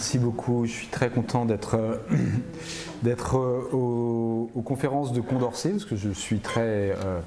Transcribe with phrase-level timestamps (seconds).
[0.00, 0.64] merci beaucoup.
[0.64, 1.98] Je suis très content d'être euh,
[3.04, 6.94] euh, aux, conférences de Condorcet parce que je suis très.
[7.04, 7.20] Euh,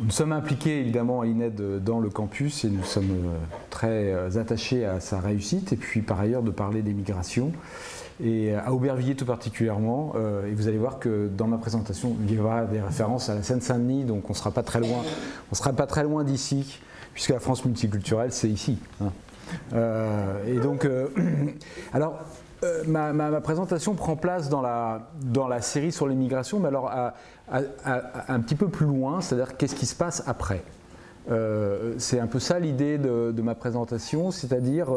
[0.00, 3.32] nous sommes impliqués évidemment à l'INED dans le campus et nous sommes
[3.70, 7.50] très attachés à sa réussite et puis par ailleurs de parler des migrations
[8.22, 10.12] et à Aubervilliers tout particulièrement.
[10.46, 13.42] et vous allez voir que dans ma présentation, il y aura des références à la
[13.42, 15.02] Seine-Saint-Denis, donc on ne sera pas très loin.
[16.04, 16.78] Loin d'ici,
[17.12, 18.78] puisque la France multiculturelle, c'est ici.
[19.00, 19.10] Hein.
[19.72, 21.08] Euh, et donc, euh,
[21.92, 22.20] alors,
[22.64, 26.90] euh, ma, présentation prend place dans la, dans la série sur l'immigration, mais alors
[27.50, 30.62] un petit peu plus loin, c'est-à-dire qu'est-ce qui se passe après?
[31.98, 34.88] c'est un peu ça l'idée de, ma présentation, c'est-à-dire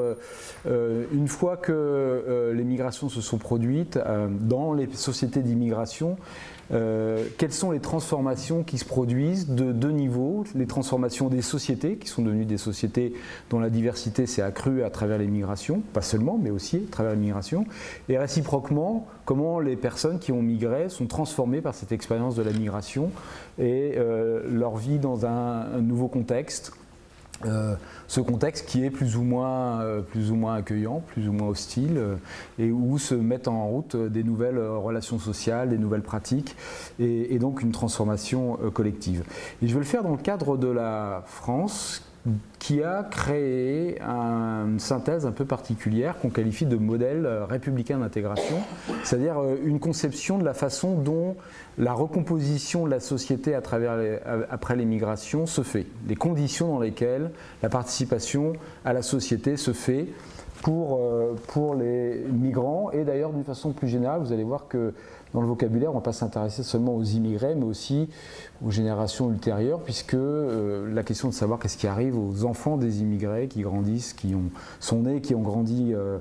[0.66, 4.00] une fois que les migrations se sont produites
[4.42, 6.18] dans les sociétés d'immigration,
[6.72, 11.98] euh, quelles sont les transformations qui se produisent de deux niveaux Les transformations des sociétés,
[11.98, 13.14] qui sont devenues des sociétés
[13.50, 17.14] dont la diversité s'est accrue à travers les migrations, pas seulement, mais aussi à travers
[17.14, 17.66] les migrations,
[18.10, 22.52] et réciproquement, comment les personnes qui ont migré sont transformées par cette expérience de la
[22.52, 23.12] migration
[23.60, 26.72] et euh, leur vie dans un nouveau contexte
[27.44, 27.76] euh,
[28.08, 31.50] ce contexte qui est plus ou moins, euh, plus ou moins accueillant, plus ou moins
[31.50, 32.16] hostile, euh,
[32.60, 36.56] et où se mettent en route des nouvelles relations sociales, des nouvelles pratiques,
[37.00, 39.24] et, et donc une transformation collective.
[39.62, 42.02] Et je vais le faire dans le cadre de la France,
[42.60, 48.58] qui a créé une synthèse un peu particulière qu'on qualifie de modèle euh, républicain d'intégration,
[49.04, 51.36] c'est-à-dire euh, une conception de la façon dont
[51.78, 54.00] la recomposition de la société à travers
[54.50, 58.54] après l'immigration se fait, les conditions dans lesquelles la participation
[58.86, 60.08] à la société se fait
[60.66, 62.90] pour, euh, pour les migrants.
[62.92, 64.94] Et d'ailleurs d'une façon plus générale, vous allez voir que
[65.36, 68.08] dans le vocabulaire, on ne va pas s'intéresser seulement aux immigrés, mais aussi
[68.66, 73.02] aux générations ultérieures, puisque euh, la question de savoir qu'est-ce qui arrive aux enfants des
[73.02, 76.20] immigrés qui grandissent, qui ont, sont nés, qui ont grandi euh,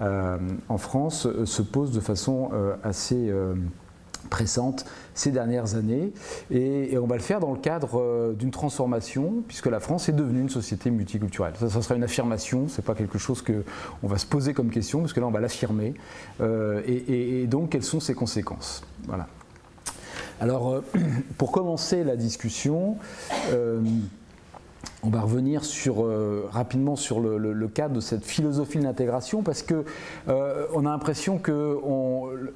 [0.00, 0.36] euh,
[0.68, 2.50] en France, se pose de façon
[2.82, 3.32] assez
[4.30, 4.84] pressante
[5.14, 6.12] ces dernières années.
[6.50, 10.12] Et, on va le faire dans le cadre euh, d'une transformation, puisque la France est
[10.12, 11.54] devenue une société multiculturelle.
[11.58, 15.12] Ça, sera une affirmation, c'est pas quelque chose qu'on va se poser comme question, parce
[15.12, 15.94] que là, on va l'affirmer.
[16.40, 18.82] Euh, et, donc, quelles sont ses conséquences?
[19.06, 19.26] Voilà.
[20.40, 20.84] Alors, euh,
[21.38, 22.96] pour commencer la discussion,
[25.02, 29.62] on va revenir sur, euh, rapidement sur le, cadre de cette philosophie de l'intégration parce
[29.62, 29.84] que
[30.28, 31.78] euh, a l'impression que,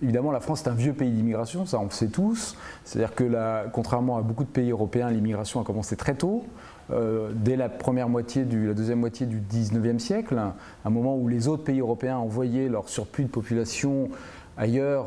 [0.02, 2.56] évidemment, la France est un vieux pays d'immigration, ça on le sait tous.
[2.84, 3.24] C'est-à-dire que,
[3.72, 6.44] contrairement à beaucoup de pays européens, l'immigration a commencé très tôt.
[6.92, 10.40] Euh, dès la première moitié du, la deuxième moitié du 19e siècle,
[10.84, 14.08] un moment où les autres pays européens envoyaient leur surplus de population
[14.56, 15.06] ailleurs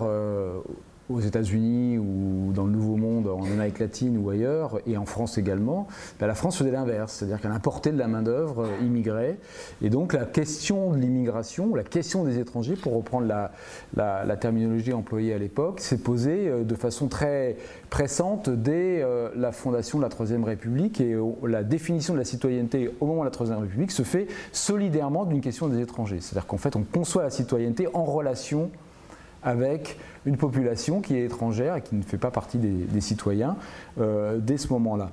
[1.09, 5.37] aux États-Unis ou dans le Nouveau Monde, en Amérique latine ou ailleurs, et en France
[5.37, 5.87] également,
[6.19, 9.37] ben, la France faisait l'inverse, c'est-à-dire qu'elle importait de la main-d'œuvre euh, immigrée.
[9.81, 13.51] Et donc la question de l'immigration, la question des étrangers, pour reprendre la,
[13.95, 17.57] la, terminologie employée à l'époque, s'est posée euh, de façon très
[17.89, 22.89] pressante dès euh, la fondation de la Troisième République et la définition de la citoyenneté
[23.01, 26.19] au moment de la Troisième République se fait solidairement d'une question des étrangers.
[26.21, 28.71] C'est-à-dire qu'en fait, on conçoit la citoyenneté en relation
[29.43, 33.57] avec une population qui est étrangère et qui ne fait pas partie des, citoyens
[33.99, 35.11] euh, dès ce moment-là.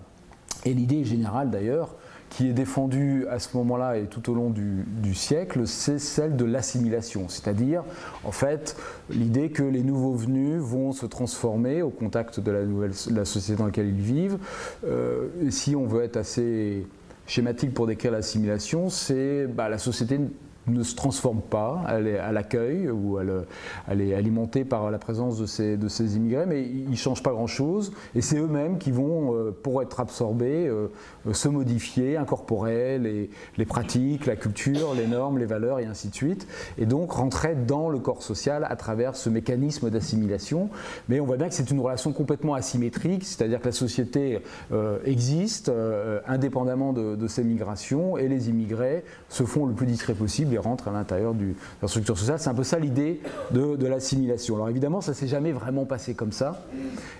[0.64, 1.96] Et l'idée générale d'ailleurs,
[2.30, 6.44] qui est défendue à ce moment-là et tout au long du, siècle, c'est celle de
[6.44, 7.82] l'assimilation, c'est-à-dire
[8.24, 8.76] en fait
[9.10, 13.66] l'idée que les nouveaux venus vont se transformer au contact de la, nouvelle, société dans
[13.66, 14.38] laquelle ils vivent.
[14.86, 16.86] Euh, si on veut être assez
[17.26, 20.20] schématique pour décrire l'assimilation, c'est bah, la société
[20.72, 26.16] ne se transforme pas, à l'accueil ou elle, est alimentée par la présence de ces,
[26.16, 30.00] immigrés, mais ils ne changent pas grand-chose et c'est eux-mêmes qui vont, euh, pour être
[30.00, 30.88] absorbés, euh,
[31.26, 36.14] euh, se modifier, incorporer les, pratiques, la culture, les normes, les valeurs et ainsi de
[36.14, 36.46] suite,
[36.78, 40.70] et donc rentrer dans le corps social à travers ce mécanisme d'assimilation.
[41.08, 44.40] Mais on voit bien que c'est une relation complètement asymétrique, c'est-à-dire que la société
[45.04, 45.70] existe
[46.26, 50.92] indépendamment de ces migrations et les immigrés se font le plus discret possible rentre à
[50.92, 52.38] l'intérieur de la structure sociale.
[52.38, 53.20] C'est un peu ça l'idée
[53.50, 54.54] de, l'assimilation.
[54.56, 56.62] Alors évidemment, ça s'est jamais vraiment passé comme ça.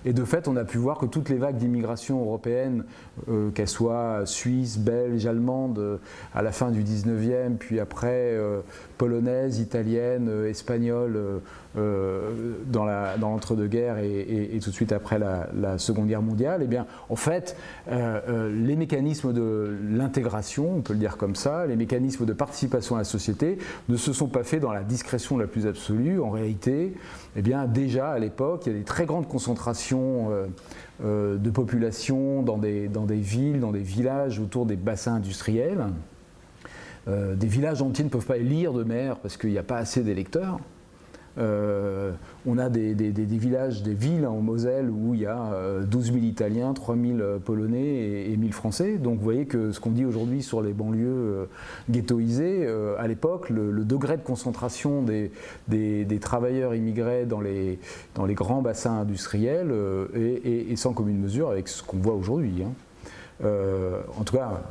[0.05, 2.85] Et de fait, on a pu voir que toutes les vagues d'immigration européenne,
[3.29, 5.97] euh, qu'elles soient suisses, belges, allemandes, euh,
[6.35, 8.61] à la fin du 19e, puis après euh,
[9.00, 11.41] polonaises, italiennes, espagnoles,
[11.75, 12.85] dans
[13.19, 17.56] l'entre-deux-guerres et, tout de suite après la, Seconde Guerre mondiale, eh bien, en fait,
[17.88, 22.99] les mécanismes de l'intégration, on peut le dire comme ça, les mécanismes de participation à
[22.99, 23.58] la société,
[23.88, 26.20] ne se sont pas faits dans la discrétion la plus absolue.
[26.20, 26.94] En réalité,
[27.37, 30.46] eh bien, déjà à l'époque, il y a des très grandes concentrations euh,
[31.05, 35.87] euh, de population dans des villes, dans des villages autour des bassins industriels.
[37.06, 40.02] Des villages entiers ne peuvent pas lire de mer parce qu'il n'y a pas assez
[40.02, 40.61] d'électeurs.
[41.38, 42.12] Euh,
[42.44, 45.52] on a des, villages, des villes en Moselle où il y a
[45.82, 48.97] 12 euh, 000 Italiens, 3 000 euh, Polonais et, 1000 Français.
[48.97, 51.49] Donc vous voyez que ce qu'on dit aujourd'hui sur les banlieues
[51.91, 52.69] ghettoisées,
[52.99, 55.31] à l'époque, le, degré de concentration des,
[56.20, 57.79] travailleurs immigrés dans les,
[58.14, 59.73] dans les grands bassins industriels
[60.14, 62.62] est, sans commune mesure avec ce qu'on voit aujourd'hui.
[62.62, 63.46] Hein.
[64.19, 64.62] en tout cas,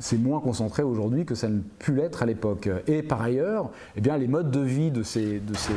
[0.00, 2.68] c'est moins concentré aujourd'hui que ça ne pu l'être à l'époque.
[2.86, 5.72] Et par ailleurs, eh bien, les modes de vie de ces, de ces,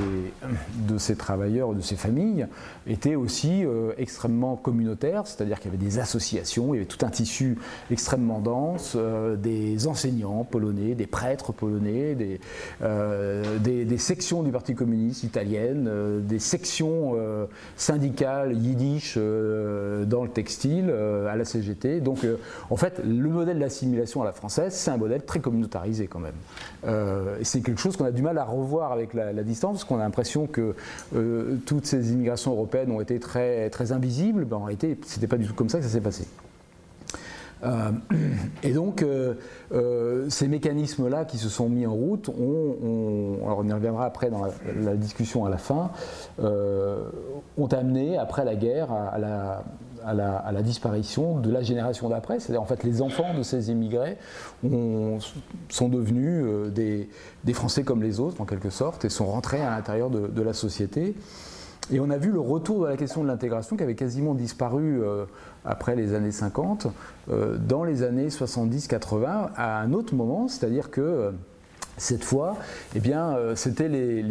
[0.87, 2.47] de ces travailleurs, de ces familles,
[2.87, 7.05] étaient aussi euh, extrêmement communautaires, c'est-à-dire qu'il y avait des associations, il y avait tout
[7.05, 7.57] un tissu
[7.89, 12.39] extrêmement dense, euh, des enseignants polonais, des prêtres polonais, des,
[12.81, 15.89] euh, des, des, sections du Parti communiste italienne,
[16.21, 17.15] des sections
[17.77, 22.01] syndicales yiddish dans le textile, à la CGT.
[22.01, 22.25] Donc,
[22.69, 26.33] en fait, le modèle d'assimilation à la française, c'est un modèle très communautarisé quand même.
[26.85, 29.99] Euh, c'est quelque chose qu'on a du mal à revoir avec la, distance, parce qu'on
[29.99, 30.75] a l'impression que
[31.15, 34.45] euh, toutes ces immigrations européennes ont été très, très invisibles.
[34.45, 36.25] Ben, en réalité, ce n'était pas du tout comme ça que ça s'est passé.
[37.63, 37.91] Euh,
[38.63, 39.05] et donc,
[40.29, 44.45] ces mécanismes-là qui se sont mis en route, on y reviendra après dans
[44.81, 45.91] la, discussion à la fin,
[46.39, 48.91] ont amené, après la guerre,
[50.03, 52.39] à la, disparition de la génération d'après.
[52.39, 54.17] C'est-à-dire, en fait, les enfants de ces immigrés
[55.69, 59.71] sont devenus euh, des, Français comme les autres, en quelque sorte, et sont rentrés à
[59.71, 61.15] l'intérieur de, la société.
[61.91, 65.03] Et on a vu le retour de la question de l'intégration qui avait quasiment disparu
[65.03, 65.25] euh,
[65.65, 66.87] après les années 50,
[67.29, 71.33] euh, dans les années 70-80, à un autre moment, c'est-à-dire que
[72.01, 72.57] cette fois,
[72.95, 74.23] eh bien, euh, c'était les,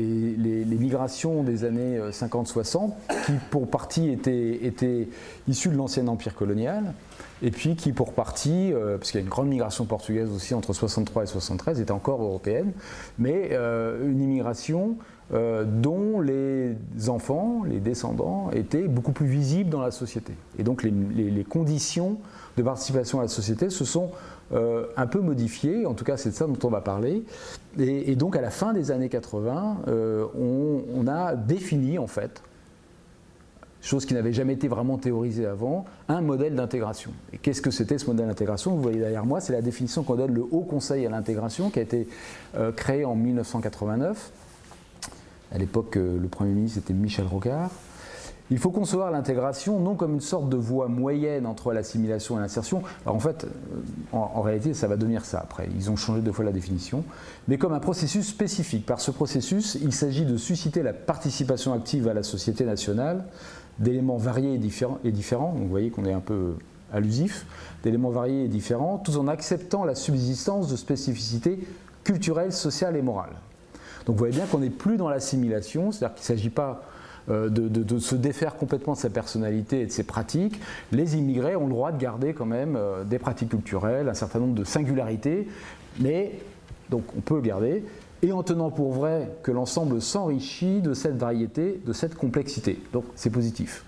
[0.65, 5.09] migrations des années 50-60 euh, qui, pour partie, étaient,
[5.47, 6.95] issues de l'ancien empire colonial,
[7.43, 10.53] et puis qui, pour partie, euh, parce qu'il y a une grande migration portugaise aussi
[10.55, 12.73] entre 63 et 73, était encore européenne,
[13.19, 13.53] mais
[14.05, 14.97] une immigration
[15.33, 16.75] dont les
[17.09, 20.33] enfants, les descendants, étaient beaucoup plus visibles dans la société.
[20.59, 22.19] Et donc les conditions
[22.57, 24.11] de participation à la société se sont
[24.53, 27.23] euh, un peu modifié, en tout cas c'est de ça dont on va parler.
[27.79, 32.43] Et, donc à la fin des années 80, euh, on, a défini en fait,
[33.81, 37.13] chose qui n'avait jamais été vraiment théorisée avant, un modèle d'intégration.
[37.33, 38.75] Et qu'est-ce que c'était ce modèle d'intégration?
[38.75, 41.79] Vous voyez derrière moi, c'est la définition qu'on donne le Haut Conseil à l'intégration qui
[41.79, 42.09] a été
[42.57, 44.33] euh, créé en 1989.
[45.53, 47.71] À l'époque, le Premier ministre était Michel Rocard.
[48.53, 52.83] Il faut concevoir l'intégration non comme une sorte de voie moyenne entre l'assimilation et l'insertion.
[53.05, 53.49] Alors en fait, euh,
[54.13, 55.69] en, réalité, ça va devenir ça après.
[55.77, 57.05] Ils ont changé deux fois la définition,
[57.47, 58.87] mais comme un processus spécifique.
[58.87, 63.25] Par ce processus, il s'agit de susciter la participation active à la société nationale
[63.79, 64.99] d'éléments variés et différents.
[65.05, 65.55] Et différents.
[65.57, 66.55] Vous voyez qu'on est un peu
[66.93, 67.47] allusif,
[67.85, 71.61] d'éléments variés et différents, tout en acceptant la subsistance de spécificités
[72.03, 73.37] culturelles, sociales et morales.
[74.11, 76.83] Donc vous voyez bien qu'on n'est plus dans l'assimilation, c'est-à-dire qu'il ne s'agit pas
[77.31, 80.61] euh, de, se défaire complètement de sa personnalité et de ses pratiques,
[80.91, 84.41] les immigrés ont le droit de garder quand même euh, des pratiques culturelles, un certain
[84.41, 85.47] nombre de singularités,
[86.01, 86.41] mais
[86.91, 87.85] donc on peut le garder,
[88.23, 92.83] et en tenant pour vrai que l'ensemble s'enrichit de cette variété, de cette complexité.
[92.93, 93.85] Donc c'est positif.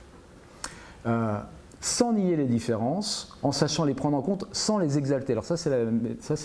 [1.07, 1.37] Euh,
[1.81, 5.33] sans nier les différences, en sachant les prendre en compte, sans les exalter.
[5.33, 5.69] Alors ça, c'est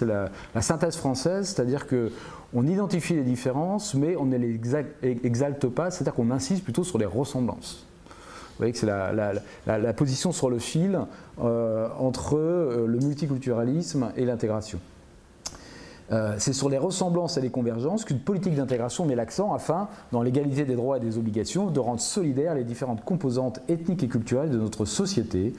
[0.03, 2.11] la, la, synthèse française, c'est-à-dire que
[2.53, 4.59] on identifie les différences, mais on ne les
[5.03, 7.85] exalte pas, c'est-à-dire qu'on insiste plutôt sur les ressemblances.
[8.07, 10.99] Vous voyez que c'est la, position sur le fil
[11.39, 14.79] euh, entre euh, le multiculturalisme et l'intégration.
[16.11, 20.21] Euh, c'est sur les ressemblances et les convergences qu'une politique d'intégration met l'accent afin, dans
[20.21, 24.49] l'égalité des droits et des obligations, de rendre solidaires les différentes composantes ethniques et culturelles
[24.49, 25.53] de notre société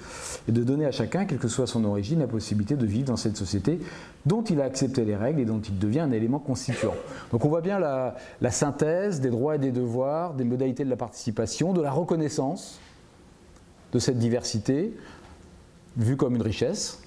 [0.48, 3.16] et de donner à chacun, quelle que soit son origine, la possibilité de vivre dans
[3.16, 3.78] cette société
[4.24, 6.94] dont il a accepté les règles et dont il devient un élément constituant.
[7.30, 10.90] Donc on voit bien la, la synthèse des droits et des devoirs, des modalités de
[10.90, 12.78] la participation, de la reconnaissance
[13.92, 14.94] de cette diversité,
[15.96, 17.02] vue comme une richesse,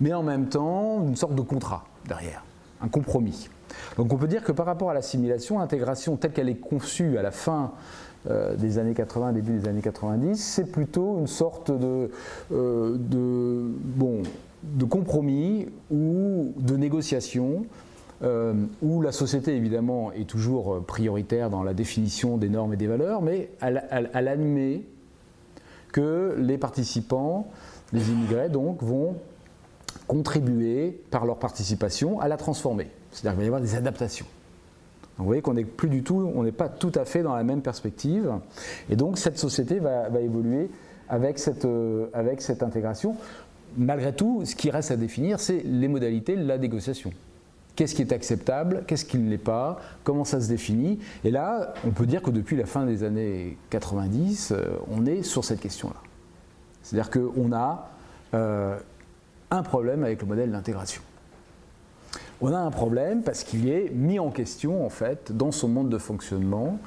[0.00, 2.42] mais en même temps une sorte de contrat derrière
[2.80, 3.48] un compromis.
[3.96, 7.22] Donc on peut dire que par rapport à l'assimilation, l'intégration telle qu'elle est conçue à
[7.22, 7.72] la fin
[8.30, 12.10] euh, des années 80, début des années 90, c'est plutôt une sorte de,
[12.52, 14.22] euh, de, bon,
[14.62, 17.66] de compromis ou de négociation
[18.22, 22.86] euh, où la société évidemment est toujours prioritaire dans la définition des normes et des
[22.86, 24.82] valeurs, mais elle admet
[25.92, 27.48] que les participants,
[27.92, 29.16] les immigrés donc, vont
[30.06, 32.90] contribuer par leur participation à la transformer.
[33.10, 34.26] C'est-à-dire qu'il va y avoir des adaptations.
[35.18, 37.44] vous voyez qu'on n'est plus du tout, on n'est pas tout à fait dans la
[37.44, 38.32] même perspective.
[38.90, 40.70] Et donc cette société va, évoluer
[41.08, 43.16] avec cette, euh, avec cette intégration.
[43.76, 47.12] Malgré tout, ce qui reste à définir, c'est les modalités de la négociation.
[47.76, 51.74] Qu'est-ce qui est acceptable Qu'est-ce qui ne l'est pas Comment ça se définit Et là,
[51.84, 55.60] on peut dire que depuis la fin des années 90, euh, on est sur cette
[55.60, 55.96] question-là.
[56.82, 57.90] C'est-à-dire qu'on a
[58.34, 58.78] euh,
[59.54, 61.02] un problème avec le modèle d'intégration.
[62.40, 65.88] On a un problème parce qu'il est mis en question, en fait, dans son monde
[65.88, 66.78] de fonctionnement.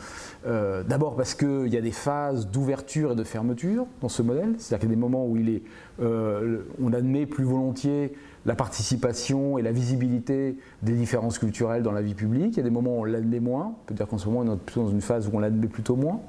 [0.45, 4.55] Euh, d'abord parce qu'il y a des phases d'ouverture et de fermeture dans ce modèle.
[4.57, 5.63] C'est-à-dire qu'il y a des moments où il est,
[5.99, 8.13] on admet plus volontiers
[8.45, 12.53] la participation et la visibilité des différences culturelles dans la vie publique.
[12.53, 13.75] Il y a des moments où on l'admet moins.
[13.81, 15.67] On peut dire qu'en ce moment, on est plutôt dans une phase où on l'admet
[15.67, 16.21] plutôt moins.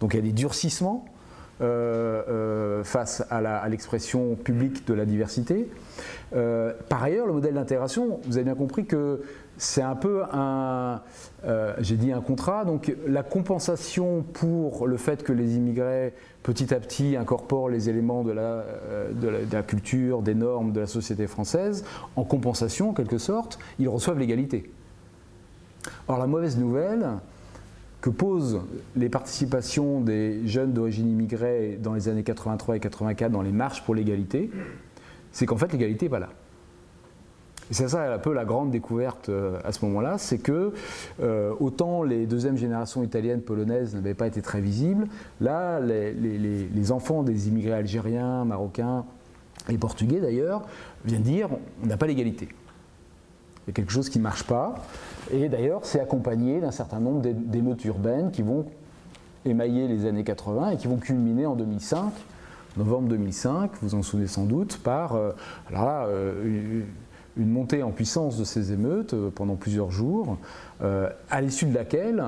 [0.00, 1.20] Donc il y a des durcissements euh, euh,
[1.60, 5.68] face à l'expression publique de la diversité.
[6.34, 9.22] Euh, par ailleurs, le modèle d'intégration, vous avez bien compris que
[9.58, 11.02] c'est un peu un,
[11.78, 16.80] j'ai dit un contrat, donc la compensation pour le fait que les immigrés petit à
[16.80, 18.64] petit incorporent les éléments de la,
[19.12, 21.84] de la, culture, des normes de la société française,
[22.16, 24.72] en compensation en quelque sorte, ils reçoivent l'égalité.
[26.08, 27.06] Or la mauvaise nouvelle,
[28.02, 28.60] que posent
[28.96, 33.82] les participations des jeunes d'origine immigrée dans les années 83 et 84 dans les marches
[33.84, 34.50] pour l'égalité,
[35.30, 36.30] c'est qu'en fait l'égalité n'est pas là.
[37.70, 40.72] C'est ça un peu la grande découverte euh, à ce moment-là, c'est que
[41.22, 45.06] euh, autant les deuxièmes générations italiennes, polonaises n'avaient pas été très visibles,
[45.40, 49.04] là les, les enfants des immigrés algériens, marocains
[49.68, 50.62] et portugais d'ailleurs
[51.04, 51.48] viennent dire
[51.82, 52.48] on n'a pas l'égalité.
[53.66, 54.74] Il y a quelque chose qui ne marche pas.
[55.30, 58.66] Et d'ailleurs, c'est accompagné d'un certain nombre d'émeutes urbaines qui vont
[59.44, 62.12] émailler les années 80 et qui vont culminer en 2005,
[62.76, 65.32] novembre 2005, vous en souvenez sans doute, par euh,
[65.68, 66.82] alors là, euh,
[67.36, 70.38] une, montée en puissance de ces émeutes euh, pendant plusieurs jours,
[71.30, 72.22] à l'issue de laquelle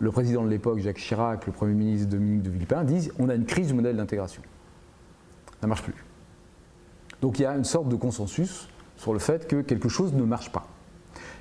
[0.00, 3.34] le président de l'époque, Jacques Chirac, le Premier ministre Dominique de Villepin, disent on a
[3.34, 4.40] une crise du modèle d'intégration.
[5.60, 5.94] Ça ne marche plus.
[7.20, 8.69] Donc il y a une sorte de consensus
[9.00, 10.66] sur le fait que quelque chose ne marche pas.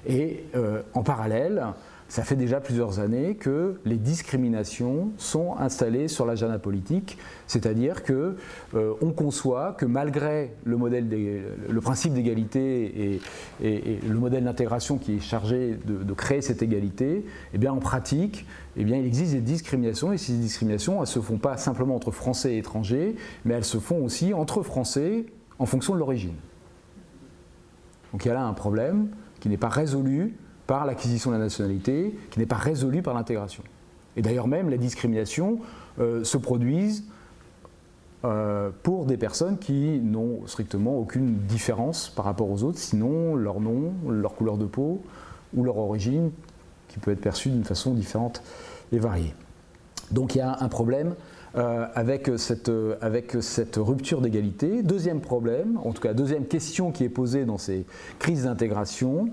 [0.08, 1.66] Et euh, en parallèle,
[2.08, 8.38] ça fait déjà plusieurs années que les discriminations sont installées sur l'agenda politique, c'est-à-dire que
[8.76, 10.78] euh, on conçoit que malgré le,
[11.82, 13.20] principe d'égalité
[13.62, 18.46] et, le modèle d'intégration qui est chargé de, créer cette égalité, eh bien en pratique,
[18.78, 22.12] eh bien il existe des discriminations et ces discriminations, elles se font pas simplement entre
[22.12, 25.26] Français et étrangers, mais elles se font aussi entre Français
[25.60, 26.36] en fonction de l'origine.
[28.12, 30.36] Donc il y a là un problème qui n'est pas résolu
[30.68, 33.64] par l'acquisition de la nationalité, qui n'est pas résolu par l'intégration.
[34.16, 35.60] Et d'ailleurs même, les discriminations
[36.00, 37.06] euh, se produisent
[38.26, 43.62] euh, pour des personnes qui n'ont strictement aucune différence par rapport aux autres, sinon leur
[43.62, 45.02] nom, leur couleur de peau
[45.56, 46.32] ou leur origine,
[46.90, 48.44] qui peut être perçue d'une façon différente
[48.92, 49.34] et variée.
[50.12, 51.16] Donc il y a un problème
[51.56, 54.84] euh, avec, cette, avec cette rupture d'égalité.
[54.84, 57.86] Deuxième problème, en tout cas deuxième question qui est posée dans ces
[58.20, 59.30] crises d'intégration,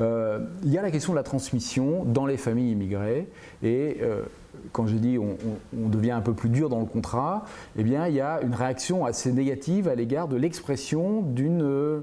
[0.00, 3.28] euh, il y a la question de la transmission dans les familles immigrées.
[3.62, 4.22] Et euh,
[4.72, 5.36] quand je dis on,
[5.78, 7.44] on, devient un peu plus dur dans le contrat,
[7.76, 12.02] eh bien il y a une réaction assez négative à l'égard de l'expression d'une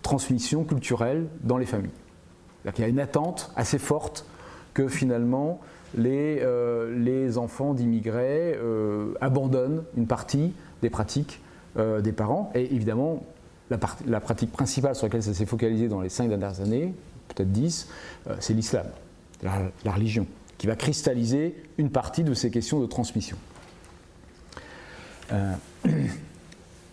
[0.00, 1.90] transmission culturelle dans les familles.
[2.64, 4.24] Il y a une attente assez forte
[4.72, 5.60] que finalement
[5.98, 11.40] euh, les, enfants d'immigrés euh, abandonnent une partie des pratiques
[11.76, 12.50] euh, des parents.
[12.54, 13.24] Et évidemment,
[13.70, 16.94] la, la, pratique principale sur laquelle ça s'est focalisé dans les cinq dernières années,
[17.28, 17.88] peut-être dix,
[18.40, 18.86] c'est l'islam,
[19.42, 20.26] la, religion,
[20.58, 23.36] qui va cristalliser une partie de ces questions de transmission.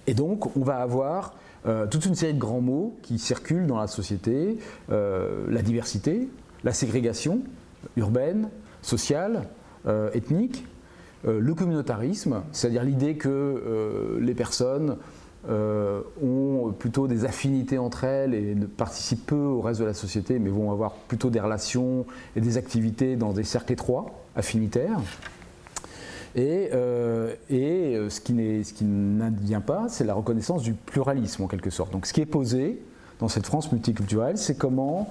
[0.07, 1.35] et donc, on va avoir
[1.91, 6.29] toute une série de grands mots qui circulent dans la société, la diversité,
[6.63, 7.41] la ségrégation
[7.97, 8.47] urbaine,
[8.81, 9.43] sociale,
[9.87, 10.65] euh, ethnique,
[11.25, 14.97] euh, le communautarisme, c'est-à-dire l'idée que euh, les personnes
[15.47, 20.49] ont plutôt des affinités entre elles et participent peu au reste de la société, mais
[20.49, 22.05] vont avoir plutôt des relations
[22.35, 24.99] et des activités dans des cercles étroits, affinitaires.
[26.35, 31.93] Et, ce qui n'advient pas, c'est la reconnaissance du pluralisme en quelque sorte.
[31.93, 32.81] Donc ce qui est posé
[33.19, 35.07] dans cette France multiculturelle, c'est comment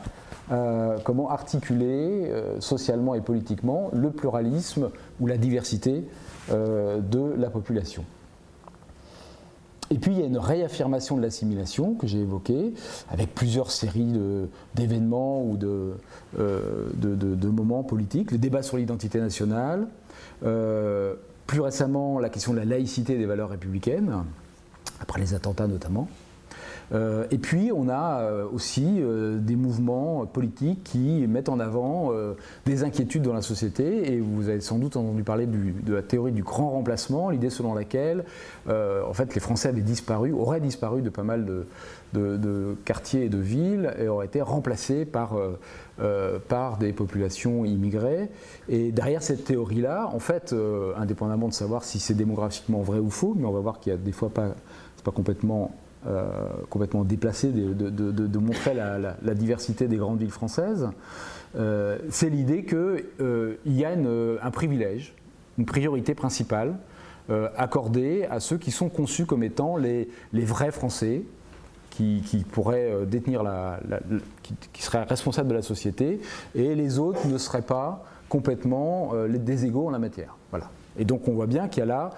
[0.51, 0.97] euh,
[1.29, 6.05] articuler euh, socialement et politiquement le pluralisme ou la diversité
[6.51, 8.05] euh, de la population.
[9.91, 12.75] Et puis il y a une réaffirmation de l'assimilation que j'ai évoquée,
[13.11, 14.13] avec plusieurs séries
[14.75, 15.95] d'événements ou de,
[16.37, 19.87] de, moments politiques, le débat sur l'identité nationale,
[20.43, 24.25] plus récemment la question de la laïcité des valeurs républicaines,
[25.01, 26.07] après les attentats notamment,
[26.93, 32.13] et puis on a euh, aussi euh, des mouvements politiques qui mettent en avant
[32.67, 34.13] des inquiétudes dans la société.
[34.13, 37.75] Et vous avez sans doute entendu parler de la théorie du grand remplacement, l'idée selon
[37.75, 38.25] laquelle
[38.69, 41.47] en fait les Français avaient disparu, auraient disparu de pas mal
[42.15, 45.37] de, quartiers et de villes et auraient été remplacés par,
[46.49, 48.31] par des populations immigrées.
[48.69, 50.55] Et derrière cette théorie-là, en fait,
[50.97, 53.95] indépendamment de savoir si c'est démographiquement vrai ou faux, mais on va voir qu'il y
[53.95, 54.55] a des fois pas,
[55.05, 55.88] pas complètement euh,
[56.71, 60.89] complètement déplacé de, montrer la, diversité des grandes villes françaises,
[61.57, 65.15] euh, c'est l'idée qu'il euh, y a un privilège,
[65.57, 66.77] une priorité principale
[67.59, 71.25] accordée à ceux qui sont conçus comme étant les, vrais Français,
[71.91, 73.81] qui, pourraient détenir la,
[74.73, 76.21] qui, seraient responsables de la société,
[76.55, 80.39] et les autres ne seraient pas complètement des égaux en la matière.
[80.49, 80.71] Voilà.
[80.99, 82.11] Et donc on voit bien qu'il y a là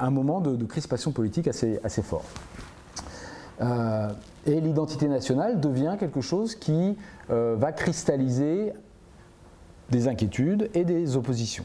[0.00, 2.24] un moment de, crispation politique assez, assez fort.
[3.60, 4.10] Euh,
[4.46, 6.96] et l'identité nationale devient quelque chose qui
[7.30, 8.72] euh, va cristalliser
[9.90, 11.64] des inquiétudes et des oppositions.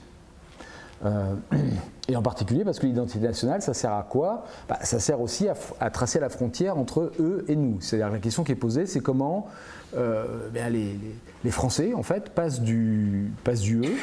[1.06, 1.36] Euh,
[2.08, 4.46] et en particulier parce que l'identité nationale, ça sert à quoi?
[4.68, 7.80] Bah, Ça sert aussi à, tracer la frontière entre eux et nous.
[7.80, 9.48] C'est-à-dire la question qui est posée, c'est comment
[9.94, 13.96] ben, les, Français, en fait, passent du eux,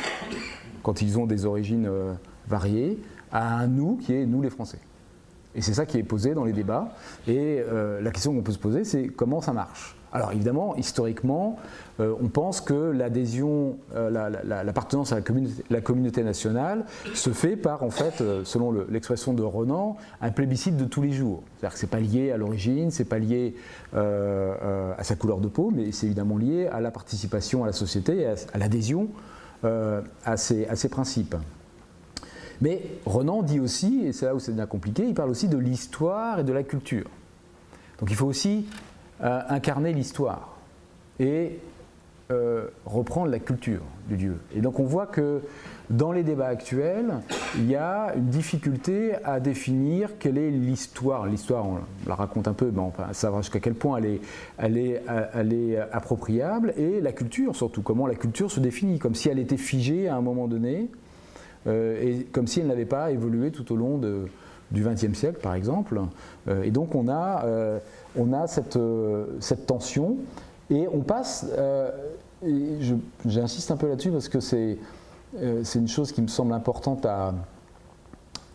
[0.85, 1.91] quand ils ont des origines
[2.47, 4.79] variées, à un nous qui est nous les Français.
[5.55, 6.93] Et c'est ça qui est posé dans les débats.
[7.27, 9.97] Et euh, la question qu'on peut se poser, c'est comment ça marche?
[10.13, 11.57] Alors évidemment, historiquement,
[12.01, 14.11] euh, on pense que l'adhésion, euh,
[14.45, 15.21] l'appartenance à
[15.71, 20.85] la communauté, nationale se fait par, en fait, selon l'expression de Renan, un plébiscite de
[20.85, 21.45] tous les jours.
[21.59, 23.55] C'est-à-dire que c'est pas lié à l'origine, c'est pas lié
[23.93, 28.27] à sa couleur de peau, mais c'est évidemment lié à la participation à la société,
[28.27, 29.11] à, l'adhésion
[29.63, 31.37] à à ces principes.
[32.61, 35.59] Mais Renan dit aussi, et c'est là où c'est bien compliqué, il parle aussi de
[35.59, 37.09] l'histoire et de la culture.
[37.99, 38.67] Donc il faut aussi
[39.23, 40.57] euh, incarner l'histoire
[41.19, 41.59] et
[42.31, 44.39] euh, reprendre la culture du Dieu.
[44.55, 45.43] Et donc on voit que
[45.91, 47.15] dans les débats actuels,
[47.57, 51.27] il y a une difficulté à définir quelle est l'histoire.
[51.27, 54.01] L'histoire, on la raconte un peu, mais on va savoir jusqu'à quel point
[54.59, 59.41] elle est, appropriable, et la culture surtout, comment la culture se définit, comme si elle
[59.41, 60.89] était figée à un moment donné,
[61.67, 63.99] et comme si elle n'avait pas évolué tout au long
[64.71, 66.01] du XXe siècle, par exemple.
[66.49, 67.79] Euh, et donc on a, euh,
[68.17, 68.79] on a cette,
[69.41, 70.17] cette, tension,
[70.71, 71.47] et on passe,
[73.27, 74.79] j'insiste un peu là-dessus parce que c'est
[75.75, 77.35] une chose qui me semble importante à,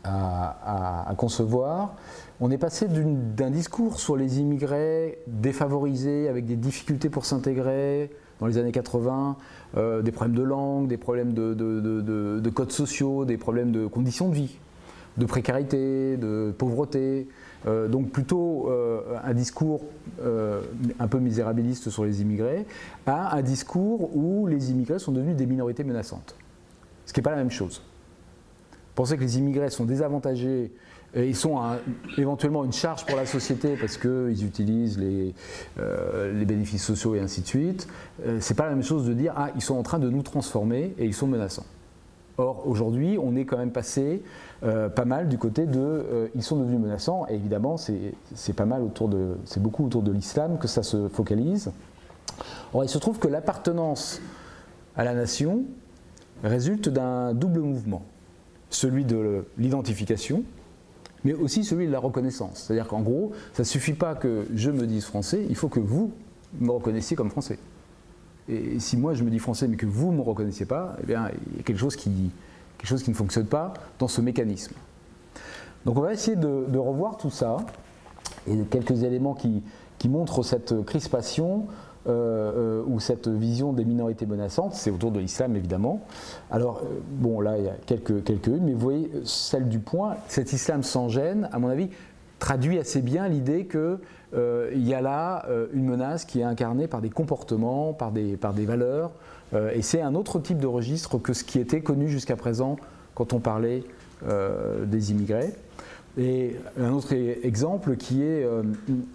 [0.06, 1.96] à, concevoir.
[2.40, 8.48] On est passé d'un discours sur les immigrés défavorisés, avec des difficultés pour s'intégrer, dans
[8.48, 9.38] les années 80,
[9.78, 14.36] euh, des problèmes de langue, des problèmes de, codes sociaux, des problèmes de conditions de
[14.36, 14.58] vie,
[15.18, 17.28] de précarité, de pauvreté.
[17.68, 19.82] Euh, donc plutôt euh, un discours
[20.22, 22.66] un peu misérabiliste sur les immigrés,
[23.06, 26.36] à un discours où les immigrés sont devenus des minorités menaçantes.
[27.06, 27.82] Ce qui n'est pas la même chose.
[28.96, 30.72] Penser que les immigrés sont désavantagés
[31.16, 31.58] ils sont
[32.18, 35.34] éventuellement une charge pour la société parce qu'ils utilisent les,
[35.80, 37.88] euh, les, bénéfices sociaux et ainsi de suite.
[38.26, 40.24] Euh, c'est pas la même chose de dire ah ils sont en train de nous
[40.24, 41.66] transformer et ils sont menaçants.
[42.38, 44.24] Or aujourd'hui on est quand même passé
[44.64, 48.82] euh, pas mal du côté de ils sont devenus menaçants et évidemment c'est pas mal
[48.82, 51.72] autour de c'est beaucoup autour de l'islam que ça se focalise.
[52.74, 54.22] Or il se trouve que l'appartenance
[54.98, 55.64] à la nation
[56.44, 58.04] résulte d'un double mouvement,
[58.70, 60.44] celui de l'identification
[61.26, 62.64] mais aussi celui de la reconnaissance.
[62.66, 65.80] C'est-à-dire qu'en gros, ça ne suffit pas que je me dise français, il faut que
[65.80, 66.14] vous
[66.60, 67.60] me reconnaissiez comme français.
[68.48, 71.06] Et si moi je me dis français mais que vous ne me reconnaissiez pas, eh
[71.06, 72.32] bien, il y a quelque chose, qui,
[72.78, 74.76] quelque chose qui ne fonctionne pas dans ce mécanisme.
[75.84, 77.58] Donc on va essayer de, revoir tout ça
[78.48, 79.64] et quelques éléments qui,
[79.98, 81.66] qui montrent cette crispation
[82.08, 86.02] euh, euh, ou cette vision des minorités menaçantes, c'est autour de l'islam évidemment.
[86.52, 90.18] Alors, euh, bon, là, il y a quelques, quelques-unes, mais vous voyez, celle du point,
[90.28, 91.90] cet islam sans gêne, à mon avis,
[92.38, 93.98] traduit assez bien l'idée qu'il
[94.76, 98.54] il y a là une menace qui est incarnée par des comportements, par des, par
[98.54, 99.12] des valeurs,
[99.74, 102.76] et c'est un autre type de registre que ce qui était connu jusqu'à présent
[103.16, 103.84] quand on parlait
[104.84, 105.54] des immigrés.
[106.18, 108.64] Et un autre exemple qui est euh,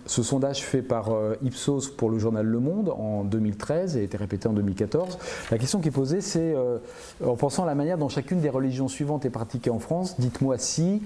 [0.04, 4.02] ce sondage fait par euh, Ipsos pour le journal Le Monde en 2013 et a
[4.02, 5.18] été répété en 2014.
[5.50, 6.76] La question qui est posée, c'est euh,
[7.24, 10.58] en pensant à la manière dont chacune des religions suivantes est pratiquée en France, dites-moi
[10.58, 11.02] si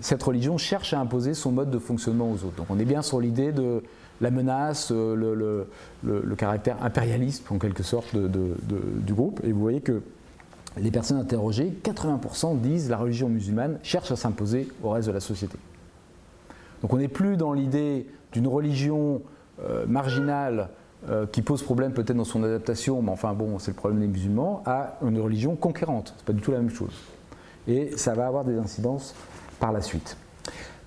[0.00, 2.56] cette religion cherche à imposer son mode de fonctionnement aux autres.
[2.56, 3.82] Donc on est bien sur l'idée de
[4.20, 5.66] la menace, le,
[6.38, 9.40] caractère impérialiste en quelque sorte du groupe.
[9.44, 10.00] Et vous voyez que
[10.76, 15.20] les personnes interrogées, 80% disent la religion musulmane cherche à s'imposer au reste de la
[15.20, 15.58] société.
[16.80, 19.22] Donc on n'est plus dans l'idée d'une religion
[19.86, 20.70] marginale
[21.30, 24.62] qui pose problème peut-être dans son adaptation, mais enfin bon, c'est le problème des musulmans,
[24.66, 26.14] à une religion conquérante.
[26.16, 26.94] C'est pas du tout la même chose.
[27.68, 29.14] Et ça va avoir des incidences
[29.60, 30.16] par la suite.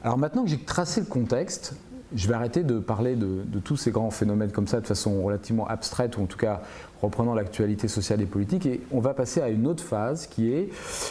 [0.04, 1.76] Alors maintenant que j'ai tracé le contexte,
[2.14, 5.68] je vais arrêter de parler de, tous ces grands phénomènes comme ça de façon relativement
[5.68, 6.62] abstraite, ou en tout cas
[7.02, 10.70] reprenant l'actualité sociale et politique, et on va passer à une autre phase qui est,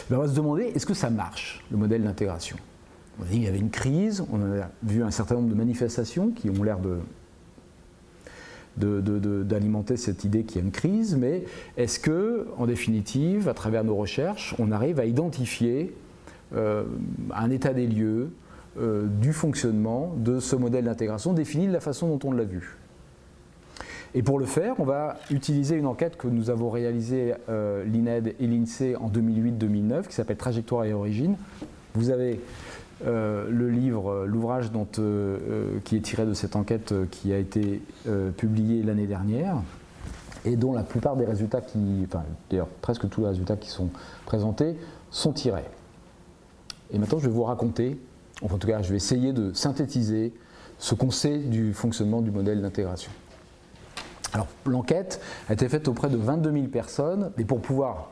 [0.09, 2.57] ben, on va se demander, est-ce que ça marche, le modèle d'intégration?
[3.29, 6.63] Qu'il y avait une crise, on a vu un certain nombre de manifestations qui ont
[6.63, 6.79] l'air
[8.77, 11.45] d'alimenter cette idée qu'il y a une crise, mais
[11.77, 15.95] est-ce que, en définitive, à travers nos recherches, on arrive à identifier
[16.53, 16.83] euh,
[17.33, 18.31] un état des lieux,
[18.77, 22.75] euh, du fonctionnement de ce modèle d'intégration défini de la façon dont on l'a vu?
[24.17, 28.33] Et pour le faire, on va utiliser une enquête que nous avons réalisée, euh, l'INED
[28.39, 31.35] et l'INSEE, en 2008-2009, qui s'appelle Trajectoire et Origine.
[31.95, 32.39] Vous avez
[33.05, 34.71] euh, le livre, l'ouvrage
[35.83, 37.81] qui est tiré de cette enquête qui a été
[38.37, 39.57] publié l'année dernière
[40.45, 43.89] et dont la plupart des résultats qui, enfin d'ailleurs presque tous les résultats qui sont
[44.25, 44.77] présentés
[45.11, 45.65] sont tirés.
[46.91, 47.99] Et maintenant je vais vous raconter
[48.41, 50.33] en tout cas, je vais essayer de synthétiser
[50.77, 53.11] ce qu'on sait du fonctionnement du modèle d'intégration.
[54.35, 58.09] Alors, l'enquête a été faite auprès de 22 000 personnes, et pour pouvoir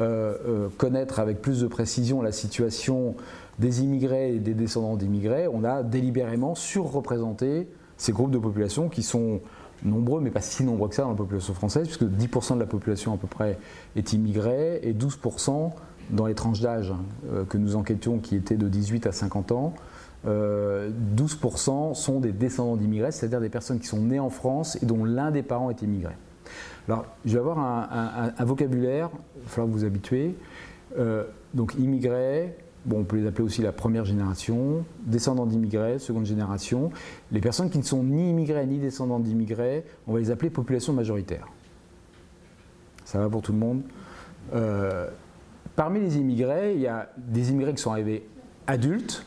[0.00, 3.14] euh, euh, connaître avec plus de précision la situation
[3.60, 9.04] des immigrés et des descendants d'immigrés, on a délibérément surreprésenté ces groupes de population qui
[9.04, 9.42] sont
[9.84, 12.66] nombreux, mais pas si nombreux que ça dans la population française, puisque 10% de la
[12.66, 13.56] population à peu près
[13.94, 15.70] est immigrée et 12%
[16.10, 16.92] dans les tranches d'âge
[17.30, 19.72] euh, que nous enquêtions, qui étaient de 18 à 50 ans,
[20.26, 24.86] 12% euh, sont des descendants d'immigrés, c'est-à-dire des personnes qui sont nées en France et
[24.86, 26.14] dont l'un des parents est immigré.
[26.88, 30.34] Alors, je vais avoir un, vocabulaire, il va falloir vous habituer.
[30.98, 36.26] Euh, donc, immigrés, bon, on peut les appeler aussi la première génération, descendants d'immigrés, seconde
[36.26, 36.90] génération.
[37.32, 40.92] Les personnes qui ne sont ni immigrés ni descendants d'immigrés, on va les appeler population
[40.92, 41.48] majoritaire.
[43.04, 43.82] Ça va pour tout le monde
[45.76, 48.26] Parmi les immigrés, il y a des immigrés qui sont arrivés
[48.66, 49.26] adultes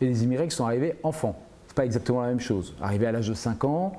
[0.00, 1.36] et des immigrés qui sont arrivés enfants.
[1.66, 2.74] Ce n'est pas exactement la même chose.
[2.80, 3.92] Arrivé à l'âge de 5 ans,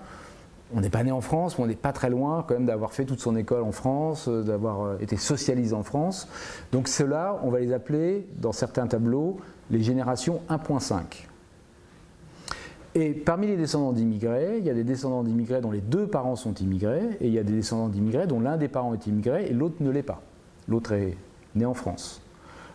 [0.73, 2.91] on n'est pas né en France, mais on n'est pas très loin quand même d'avoir
[2.91, 6.27] fait toute son école en France, euh, d'avoir euh, été socialisé en France.
[6.71, 9.38] Donc ceux-là, on va les appeler, dans certains tableaux,
[9.69, 11.27] les générations 1.5.
[12.97, 16.38] Et parmi les descendants d'immigrés, il y a des descendants d'immigrés dont les deux parents
[16.38, 19.47] sont immigrés, et il y a des descendants d'immigrés dont l'un des parents est immigré
[19.47, 20.21] et l'autre ne l'est pas.
[20.67, 21.17] L'autre est
[21.55, 22.21] né en France.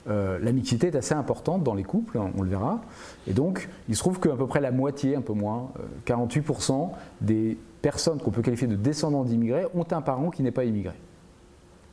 [0.09, 2.81] Euh, la mixité est assez importante dans les couples, hein, on le verra.
[3.27, 5.71] Et donc, il se trouve qu'à peu près la moitié, un peu moins,
[6.07, 6.87] 48% euh,
[7.21, 10.95] des personnes qu'on peut qualifier de descendants d'immigrés ont un parent qui n'est pas immigré.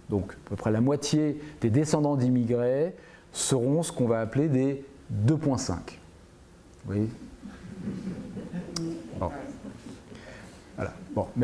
[0.09, 2.95] Donc, à peu près la moitié des descendants d'immigrés
[3.33, 4.85] seront ce qu'on va appeler des
[5.25, 5.73] 2.5.
[5.73, 5.73] Vous
[6.85, 7.09] voyez?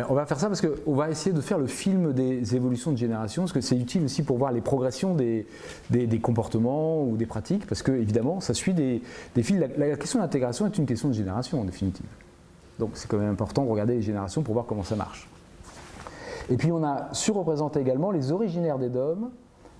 [0.10, 2.98] On va faire ça parce qu'on va essayer de faire le film des évolutions de
[2.98, 5.48] génération, parce que c'est utile aussi pour voir les progressions des,
[6.22, 9.02] comportements ou des pratiques, parce que évidemment, ça suit des,
[9.42, 9.60] fils.
[9.78, 12.06] La, question de l'intégration est une question de génération en définitive.
[12.80, 15.30] Donc c'est quand même important de regarder les générations pour voir comment ça marche.
[16.50, 19.30] Et puis on a surreprésenté également les originaires des DOM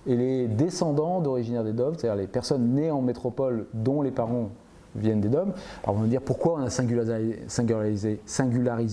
[0.06, 4.50] et les descendants d'originaires des DOM, c'est-à-dire les personnes nées en métropole dont les parents
[4.96, 5.52] viennent des DOM.
[5.82, 8.20] Alors on va dire pourquoi on a singularisé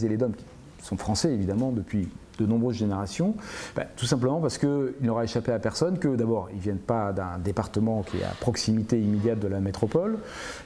[0.09, 0.33] les DOM
[0.81, 3.35] sont français évidemment depuis de nombreuses générations,
[3.75, 7.13] ben, tout simplement parce qu'il n'aura échappé à personne que d'abord ils ne viennent pas
[7.13, 10.17] d'un département qui est à proximité immédiate de la métropole,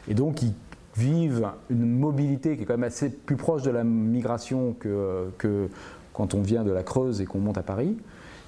[0.07, 0.53] et donc ils
[0.95, 5.67] vivent une mobilité qui est quand même assez plus proche de la migration que, que
[6.13, 7.97] quand on vient de la Creuse et qu'on monte à Paris.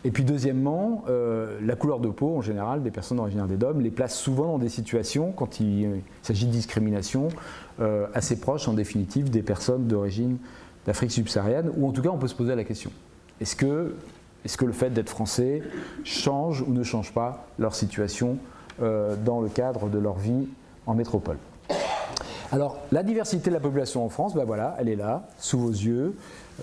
[0.03, 3.81] Et puis deuxièmement, euh, la couleur de peau en général des personnes originaires des DOM
[3.81, 7.27] les place souvent dans des situations, quand il, s'agit de discrimination,
[7.81, 10.37] euh, assez proches en définitive des personnes d'origine
[10.87, 12.91] d'Afrique subsaharienne, ou en tout cas on peut se poser la question.
[13.41, 13.95] Est-ce que,
[14.43, 15.61] est que le fait d'être français
[16.03, 18.37] change ou ne change pas leur situation
[18.81, 20.47] euh, dans le cadre de leur vie
[20.85, 21.37] en métropole?
[22.51, 25.69] Alors, la diversité de la population en France, ben voilà, elle est là, sous vos
[25.69, 26.15] yeux.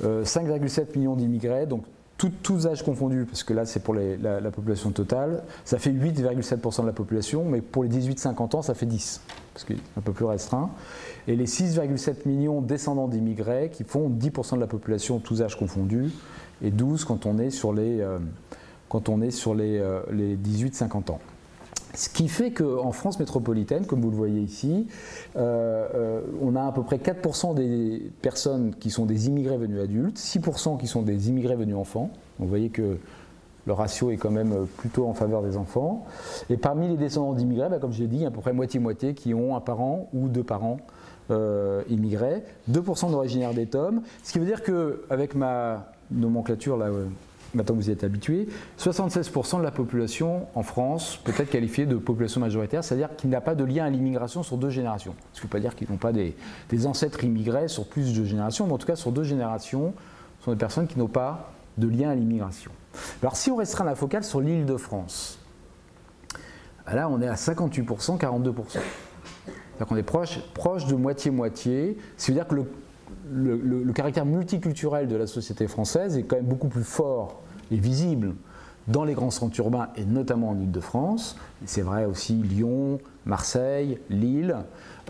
[0.03, 1.85] 5,7 euh, millions d'immigrés, donc
[2.17, 6.83] tous âges confondus, parce que là c'est pour la, la, population totale, ça fait 8,7%
[6.83, 9.21] de la population, mais pour les 18-50 ans, ça fait 10,
[9.53, 10.71] parce qu'il est un peu plus restreint
[11.27, 16.11] et les 6,7 millions descendants d'immigrés qui font 10% de la population, tous âges confondus,
[16.63, 18.19] et 12 quand on est sur les, euh,
[18.89, 21.21] quand on est sur les, euh, les 18-50 ans.
[21.95, 24.89] Ce qui fait qu'en France métropolitaine, comme vous le voyez ici,
[25.37, 30.19] euh, on a à peu près 4% des personnes qui sont des immigrés venus adultes,
[30.19, 32.11] 6% qui sont des immigrés venus enfants.
[32.41, 32.99] vous voyez que
[33.67, 36.05] le ratio est quand même plutôt en faveur des enfants.
[36.51, 38.41] Et parmi les descendants d'immigrés, bah, comme je l'ai dit, il y a à peu
[38.41, 40.79] près moitié-moitié qui ont un parent ou deux parents
[41.31, 47.07] euh, immigrés, 2% d'originaires d'Étom, ce qui veut dire qu'avec ma nomenclature, là, euh,
[47.55, 51.97] maintenant vous y êtes habitué, 76% de la population en France peut être qualifiée de
[51.97, 55.15] population majoritaire, c'est-à-dire qu'il n'a pas de lien à l'immigration sur deux générations.
[55.33, 56.35] Ce qui ne veut pas dire qu'ils n'ont pas des,
[56.85, 59.95] ancêtres immigrés sur plus de générations, mais en tout cas sur deux générations,
[60.41, 62.71] ce sont des personnes qui n'ont pas de lien à l'immigration.
[63.23, 65.39] Alors si on restreint la focale sur l'île de France,
[66.87, 68.79] là on est à 58%, 42%.
[69.77, 70.03] C'est-à-dire qu'on est
[70.55, 71.99] proche, de moitié-moitié.
[72.17, 72.57] Ce qui veut dire que
[73.33, 78.35] le, caractère multiculturel de la société française est quand même beaucoup plus fort et visible
[78.87, 81.37] dans les grands centres urbains et notamment en Ile-de-France.
[81.65, 84.57] C'est vrai aussi Lyon, Marseille, Lille.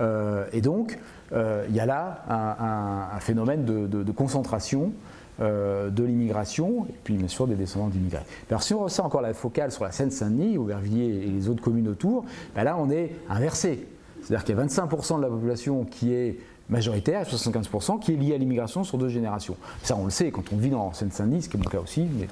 [0.00, 0.98] Euh, et donc,
[1.32, 4.92] euh, il y a là un, phénomène de, concentration
[5.40, 8.22] euh, de l'immigration et puis bien sûr des descendants d'immigrés.
[8.48, 11.88] Alors si on ressent encore la focale sur la Seine-Saint-Denis, Aubervilliers et les autres communes
[11.88, 12.24] autour,
[12.54, 13.88] ben là on est inversé.
[14.24, 18.16] C'est-à-dire qu'il y a 25% de la population qui est majoritaire et 75% qui est
[18.16, 19.56] liée à l'immigration sur deux générations.
[19.82, 22.06] Ça, on le sait quand on vit dans Seine-Saint-Denis, ce qui est mon cas aussi,
[22.18, 22.28] mais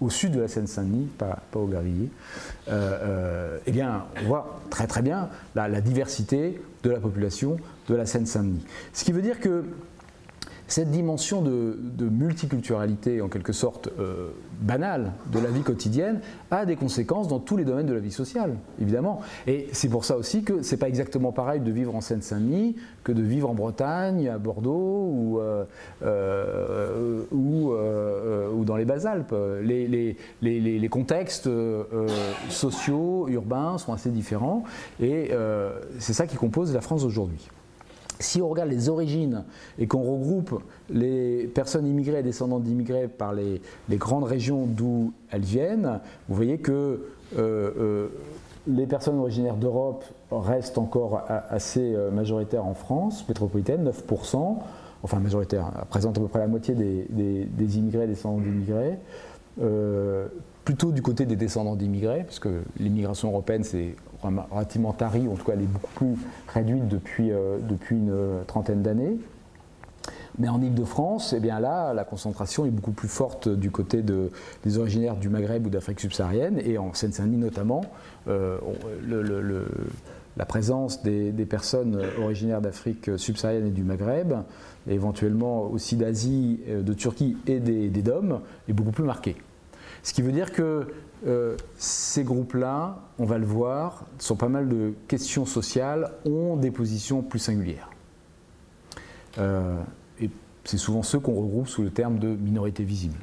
[0.00, 2.10] au sud de la Seine-Saint-Denis, pas, au Bervilliers,
[2.68, 7.56] euh, euh, eh bien, on voit très très bien la, la diversité de la population
[7.88, 8.64] de la Seine-Saint-Denis.
[8.92, 9.64] Ce qui veut dire que
[10.70, 11.76] cette dimension de,
[12.08, 14.30] multiculturalité, en quelque sorte euh,
[14.60, 18.12] banale, de la vie quotidienne, a des conséquences dans tous les domaines de la vie
[18.12, 19.20] sociale, évidemment.
[19.48, 23.10] Et c'est pour ça aussi que c'est pas exactement pareil de vivre en Seine-Saint-Denis que
[23.10, 25.64] de vivre en Bretagne, à Bordeaux ou, euh,
[26.04, 29.34] euh, ou, dans les Bas-Alpes.
[29.62, 31.48] Les, contextes
[32.48, 34.62] sociaux, urbains sont assez différents
[35.00, 35.32] et
[35.98, 37.48] c'est ça qui compose la France d'aujourd'hui.
[38.20, 39.44] Si on regarde les origines
[39.78, 45.40] et qu'on regroupe les personnes immigrées et descendantes d'immigrés par les, grandes régions d'où elles
[45.40, 47.00] viennent, vous voyez que
[47.38, 48.08] euh, euh,
[48.66, 54.58] les personnes originaires d'Europe restent encore assez euh, majoritaires en France métropolitaine, 9%,
[55.02, 58.98] enfin majoritaires, représentent à peu près la moitié des, des immigrés et descendants d'immigrés.
[60.66, 65.52] plutôt du côté des descendants d'immigrés, puisque l'immigration européenne, c'est relativement tarie, en tout cas
[65.54, 66.16] elle est beaucoup plus
[66.48, 68.14] réduite depuis, euh, depuis une
[68.46, 69.18] trentaine d'années.
[70.38, 74.30] Mais en Ile-de-France, eh bien là, la concentration est beaucoup plus forte du côté de,
[74.64, 77.82] des originaires du Maghreb ou d'Afrique subsaharienne, et en Seine-Saint-Denis notamment,
[78.28, 78.58] euh,
[80.36, 84.32] la présence des, personnes originaires d'Afrique subsaharienne et du Maghreb,
[84.88, 89.36] et éventuellement aussi d'Asie, euh, de Turquie et des, des DOM, est beaucoup plus marquée.
[90.02, 90.86] Ce qui veut dire que
[91.26, 96.70] euh, ces groupes-là, on va le voir, sur pas mal de questions sociales, ont des
[96.70, 97.90] positions plus singulières.
[99.38, 99.80] Euh,
[100.20, 100.30] et
[100.64, 103.18] c'est souvent ceux qu'on regroupe sous le terme de minorité visible.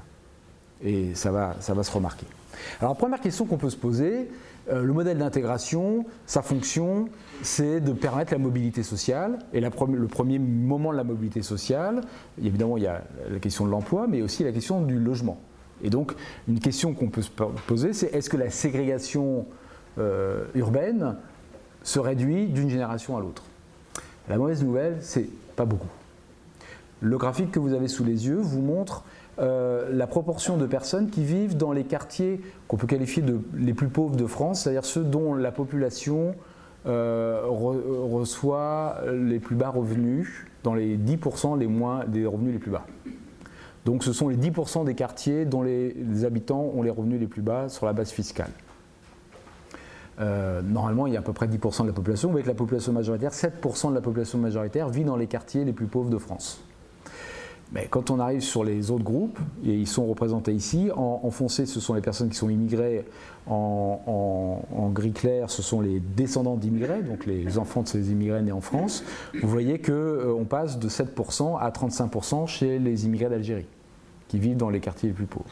[0.83, 2.27] Et ça va, ça va se remarquer.
[2.81, 4.29] Alors, première question qu'on peut se poser,
[4.69, 7.09] euh, le modèle d'intégration, sa fonction,
[7.41, 9.39] c'est de permettre la mobilité sociale.
[9.53, 9.69] Et le
[10.07, 12.01] premier moment de la mobilité sociale,
[12.41, 15.39] évidemment, il y a la question de l'emploi, mais aussi la question du logement.
[15.83, 16.13] Et donc,
[16.47, 17.31] une question qu'on peut se
[17.67, 19.45] poser, c'est est-ce que la ségrégation
[19.97, 21.15] euh, urbaine
[21.83, 23.43] se réduit d'une génération à l'autre?
[24.29, 25.87] La mauvaise nouvelle, c'est pas beaucoup.
[27.01, 29.03] Le graphique que vous avez sous les yeux vous montre
[29.39, 33.75] euh, la proportion de personnes qui vivent dans les quartiers qu'on peut qualifier de les
[33.75, 36.33] plus pauvres de France, c'est-à-dire ceux dont la population
[36.87, 42.71] euh, reçoit les plus bas revenus, dans les 10% les moins, des revenus les plus
[42.71, 42.87] bas.
[43.87, 45.95] Donc ce sont les 10% des quartiers dont les,
[46.25, 48.51] habitants ont les revenus les plus bas sur la base fiscale.
[50.19, 52.29] Euh, normalement, il y a à peu près 10% de la population.
[52.31, 55.85] Avec la population majoritaire, 7% de la population majoritaire vit dans les quartiers les plus
[55.85, 56.59] pauvres de France.
[57.71, 61.65] Mais quand on arrive sur les autres groupes, et ils sont représentés ici, en, foncé,
[61.65, 63.05] ce sont les personnes qui sont immigrées,
[63.45, 68.51] en, gris clair, ce sont les descendants d'immigrés, donc les enfants de ces immigrés nés
[68.51, 69.05] en France.
[69.41, 73.65] Vous voyez qu'on euh, passe de 7% à 35% chez les immigrés d'Algérie
[74.27, 75.45] qui vivent dans les quartiers les plus pauvres.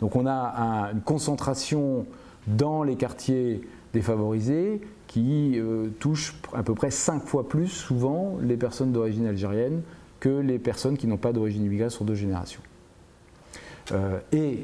[0.00, 2.06] Donc on a une concentration
[2.46, 3.60] dans les quartiers
[3.92, 9.82] défavorisés qui euh, touche à peu près 5 fois plus souvent les personnes d'origine algérienne
[10.20, 12.62] que les personnes qui n'ont pas d'origine immigrée sur deux générations.
[13.92, 14.60] Euh, et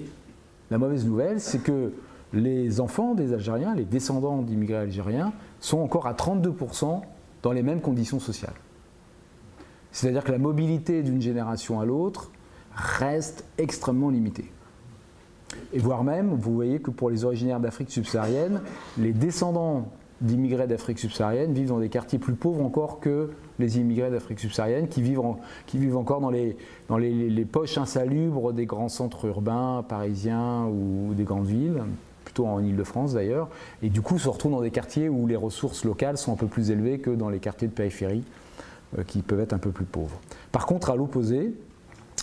[0.70, 1.92] la mauvaise nouvelle, c'est que
[2.32, 7.00] les enfants des Algériens, les descendants d'immigrés algériens, sont encore à 32%
[7.42, 8.54] dans les mêmes conditions sociales.
[9.92, 12.30] C'est-à-dire que la mobilité d'une génération à l'autre
[12.76, 14.50] reste extrêmement limité.
[15.72, 18.60] Et voire même, vous voyez que pour les originaires d'Afrique subsaharienne,
[18.98, 19.88] les descendants
[20.20, 24.88] d'immigrés d'Afrique subsaharienne vivent dans des quartiers plus pauvres encore que les immigrés d'Afrique subsaharienne
[24.88, 25.20] qui vivent,
[25.66, 26.56] qui vivent encore dans, les,
[26.88, 31.82] dans les, poches insalubres des grands centres urbains parisiens ou des grandes villes,
[32.24, 33.48] plutôt en Ile-de-France d'ailleurs,
[33.82, 36.46] et du coup se retrouvent dans des quartiers où les ressources locales sont un peu
[36.46, 38.24] plus élevées que dans les quartiers de périphérie
[38.98, 40.18] euh, qui peuvent être un peu plus pauvres.
[40.50, 41.52] Par contre, à l'opposé,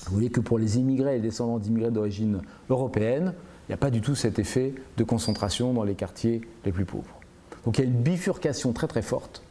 [0.08, 3.34] vous voyez que pour les immigrés et les descendants d'immigrés d'origine européenne,
[3.68, 6.86] il n'y a pas du tout cet effet de concentration dans les quartiers les plus
[6.86, 7.20] pauvres.
[7.66, 9.44] Donc il y a une bifurcation très très forte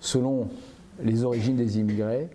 [0.00, 0.48] selon
[1.02, 2.28] les origines des immigrés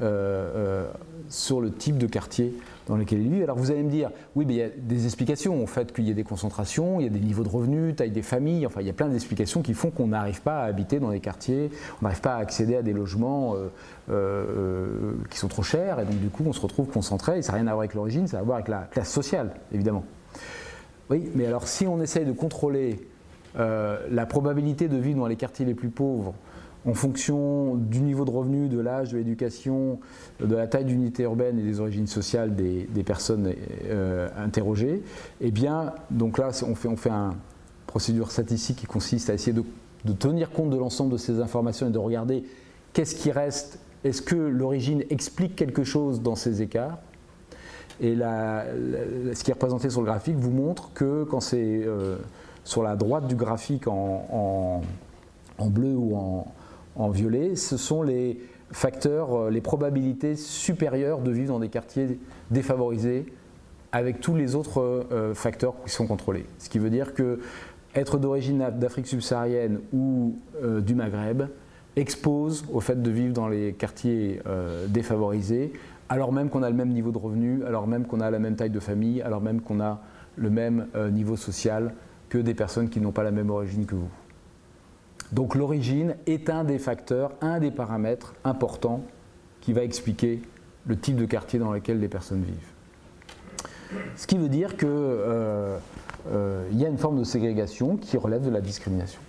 [0.00, 0.90] euh, euh,
[1.28, 2.52] sur le type de quartier
[2.86, 3.42] dans lequel ils vivent.
[3.42, 6.04] Alors vous allez me dire, oui, mais il y a des explications au fait qu'il
[6.04, 8.80] y ait des concentrations, il y a des niveaux de revenus, taille des familles, enfin
[8.80, 11.70] il y a plein d'explications qui font qu'on n'arrive pas à habiter dans les quartiers,
[12.00, 13.54] on n'arrive pas à accéder à des logements
[14.10, 17.52] euh, qui sont trop chers, et donc du coup on se retrouve concentré, et ça
[17.52, 20.04] n'a rien à voir avec l'origine, ça a à voir avec la classe sociale, évidemment.
[21.10, 22.98] Oui, mais alors si on essaye de contrôler
[23.56, 26.34] euh, la probabilité de vivre dans les quartiers les plus pauvres
[26.86, 30.00] en fonction du niveau de revenu, de l'âge, de l'éducation,
[30.40, 33.52] de la taille d'unité urbaine et des origines sociales des, personnes
[33.86, 35.02] euh, interrogées,
[35.40, 37.32] eh bien, donc là, on fait, on fait une
[37.86, 41.90] procédure statistique qui consiste à essayer de, tenir compte de l'ensemble de ces informations et
[41.90, 42.44] de regarder
[42.92, 46.98] qu'est-ce qui reste, est-ce que l'origine explique quelque chose dans ces écarts?
[48.00, 52.16] Et ce qui est représenté sur le graphique vous montre que quand c'est euh,
[52.64, 54.82] sur la droite du graphique en,
[55.60, 56.46] bleu ou en,
[57.10, 58.38] violet, ce sont les
[58.70, 62.18] facteurs, euh, les probabilités supérieures de vivre dans des quartiers
[62.50, 63.26] défavorisés
[63.92, 66.46] avec tous les autres euh, facteurs qui sont contrôlés.
[66.58, 67.40] Ce qui veut dire que
[67.94, 71.44] être d'origine d'Afrique subsaharienne ou euh, du Maghreb
[71.94, 74.40] expose au fait de vivre dans les quartiers
[74.88, 75.72] défavorisés,
[76.08, 78.56] alors même qu'on a le même niveau de revenu, alors même qu'on a la même
[78.56, 80.00] taille de famille, alors même qu'on a
[80.34, 81.94] le même niveau social
[82.28, 84.10] que des personnes qui n'ont pas la même origine que vous.
[85.34, 89.00] Donc l'origine est un des facteurs, un des paramètres importants
[89.60, 90.40] qui va expliquer
[90.86, 94.00] le type de quartier dans lequel les personnes vivent.
[94.14, 95.76] Ce qui veut dire qu'il euh,
[96.30, 99.20] euh, y a une forme de ségrégation qui relève de la discrimination.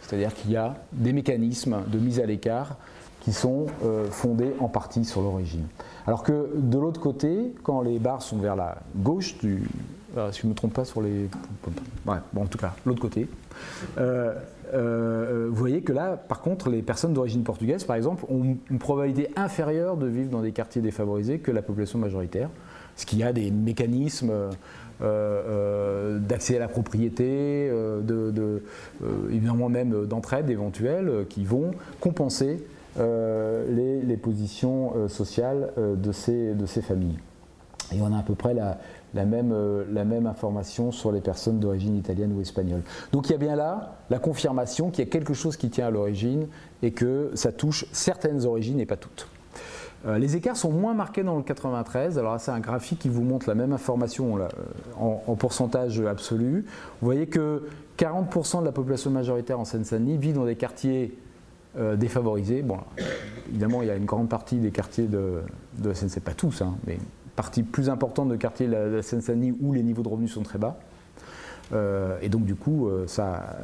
[0.00, 2.76] C'est-à-dire qu'il y a des mécanismes de mise à l'écart
[3.20, 5.66] qui sont euh, fondés en partie sur l'origine.
[6.04, 9.60] Alors que de l'autre côté, quand les barres sont vers la gauche si
[10.14, 11.30] je ne me trompe pas sur les.
[12.04, 13.28] bon, en tout cas, l'autre côté.
[14.72, 18.56] Euh, euh, vous voyez que là, par contre, les personnes d'origine portugaise, par exemple, ont
[18.70, 22.48] une probabilité inférieure de vivre dans des quartiers défavorisés que la population majoritaire,
[22.96, 24.32] ce qui a des mécanismes
[25.02, 28.62] euh, d'accès à la propriété, de,
[29.30, 32.64] évidemment même d'entraide éventuelle, qui vont compenser
[32.96, 37.18] les, positions sociales de ces, de ces familles.
[37.94, 38.78] Et on a à peu près la,
[39.14, 42.82] la même, euh, la même information sur les personnes d'origine italienne ou espagnole.
[43.12, 45.86] Donc il y a bien là la confirmation qu'il y a quelque chose qui tient
[45.86, 46.48] à l'origine
[46.82, 49.28] et que ça touche certaines origines et pas toutes.
[50.04, 52.18] Euh, les écarts sont moins marqués dans le 93.
[52.18, 54.48] Alors c'est un graphique qui vous montre la même information euh,
[54.98, 56.64] en, pourcentage absolu.
[57.00, 61.16] Vous voyez que 40% de la population majoritaire en Seine-Saint-Denis vit dans des quartiers
[61.96, 62.60] défavorisés.
[62.60, 62.76] Bon,
[63.48, 65.40] évidemment, il y a une grande partie des quartiers de,
[65.78, 66.98] de la Seine, pas tous, hein, mais
[67.36, 70.58] partie plus importante de quartiers de la, Seine-Saint-Denis où les niveaux de revenus sont très
[70.58, 70.78] bas.
[71.72, 73.56] Euh, et donc du coup, euh, ça,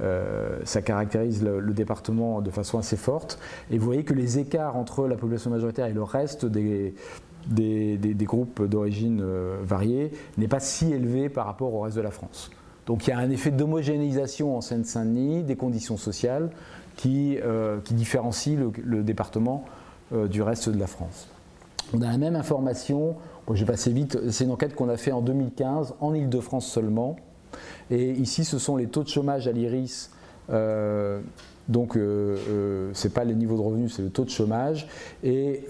[0.00, 3.38] euh, ça, caractérise le, département de façon assez forte.
[3.70, 6.94] Et vous voyez que les écarts entre la population majoritaire et le reste des,
[7.48, 9.24] des, groupes d'origine
[9.62, 12.50] variés n'est pas si élevé par rapport au reste de la France.
[12.86, 16.50] Donc il y a un effet d'homogénéisation en Seine-Saint-Denis des conditions sociales
[16.96, 17.38] qui,
[17.84, 19.64] qui différencie le, le département
[20.12, 21.28] du reste de la France.
[21.92, 23.16] On a la même information,
[23.46, 26.66] bon, je vais passer vite, c'est une enquête qu'on a fait en 2015 en Ile-de-France
[26.66, 27.16] seulement.
[27.90, 30.10] Et ici, ce sont les taux de chômage à l'IRIS.
[30.50, 31.20] Euh,
[31.68, 34.88] donc, euh, euh, ce n'est pas les niveaux de revenus, c'est le taux de chômage.
[35.22, 35.66] Et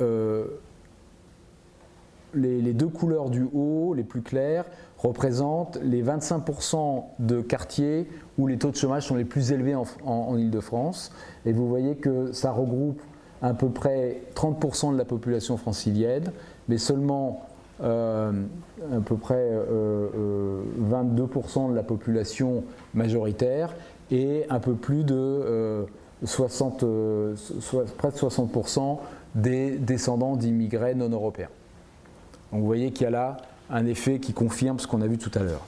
[2.35, 4.65] les, deux couleurs du haut, les plus claires,
[4.99, 9.85] représentent les 25% de quartiers où les taux de chômage sont les plus élevés en,
[10.05, 11.13] en Ile-de-France.
[11.47, 13.01] Et vous voyez que ça regroupe
[13.45, 16.33] à peu près 30% de la population francilienne,
[16.67, 17.47] mais seulement
[17.83, 18.33] euh,
[18.91, 23.75] à peu près 22% euh, euh, de la population majoritaire
[24.11, 25.85] et un peu plus de
[26.25, 26.87] 60,
[27.99, 28.99] près de 60%
[29.35, 31.51] des descendants d'immigrés non européens.
[32.51, 33.37] Donc vous voyez qu'il y a là
[33.69, 35.67] un effet qui confirme ce qu'on a vu tout à l'heure.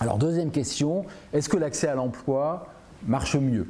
[0.00, 2.66] Alors deuxième question, est-ce que l'accès à l'emploi
[3.06, 3.66] marche mieux?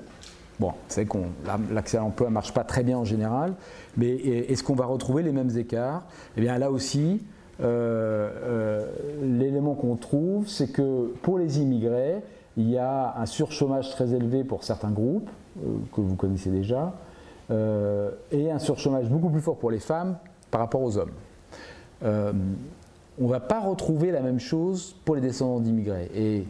[0.61, 1.27] Bon, c'est qu'on
[1.73, 3.55] l'accès à l'emploi ne marche pas très bien en général,
[3.97, 6.03] mais est-ce qu'on va retrouver les mêmes écarts?
[6.37, 7.23] Eh bien là aussi,
[7.61, 8.91] euh, euh,
[9.23, 12.23] l'élément qu'on trouve, c'est que pour les immigrés,
[12.57, 15.31] il y a un surchômage très élevé pour certains groupes,
[15.93, 16.93] que vous connaissez déjà,
[17.51, 20.17] et un surchômage beaucoup plus fort pour les femmes
[20.51, 21.13] par rapport aux hommes.
[22.03, 26.11] on ne va pas retrouver la même chose pour les descendants d'immigrés.
[26.17, 26.47] Et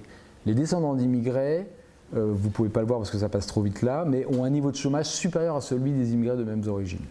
[0.46, 1.66] les descendants d'immigrés,
[2.12, 4.44] vous ne pouvez pas le voir parce que ça passe trop vite là, mais ont
[4.44, 7.04] un niveau de chômage supérieur à celui des immigrés de mêmes origines.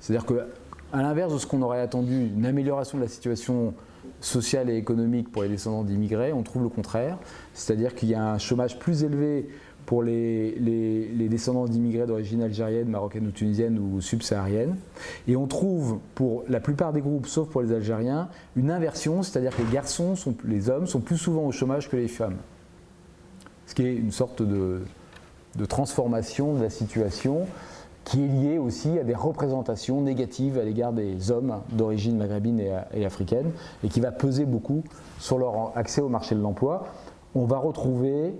[0.00, 3.74] C'est-à-dire qu'à l'inverse de ce qu'on aurait attendu, une amélioration de la situation
[4.20, 7.18] sociale et économique pour les descendants d'immigrés, on trouve le contraire.
[7.54, 9.48] C'est-à-dire qu'il y a un chômage plus élevé
[9.86, 14.76] pour les, descendants d'immigrés d'origine algérienne, marocaine ou tunisienne ou subsaharienne.
[15.26, 19.56] Et on trouve pour la plupart des groupes, sauf pour les Algériens, une inversion, c'est-à-dire
[19.56, 22.36] que les garçons, les hommes, sont plus souvent au chômage que les femmes.
[23.68, 24.82] Ce qui est une sorte de
[25.68, 27.46] transformation de la situation
[28.08, 32.58] qui est lié aussi à des représentations négatives à l'égard des hommes d'origine maghrébine
[32.94, 33.50] et, africaine,
[33.84, 34.82] et qui va peser beaucoup
[35.18, 36.86] sur leur accès au marché de l'emploi.
[37.34, 38.32] On va retrouver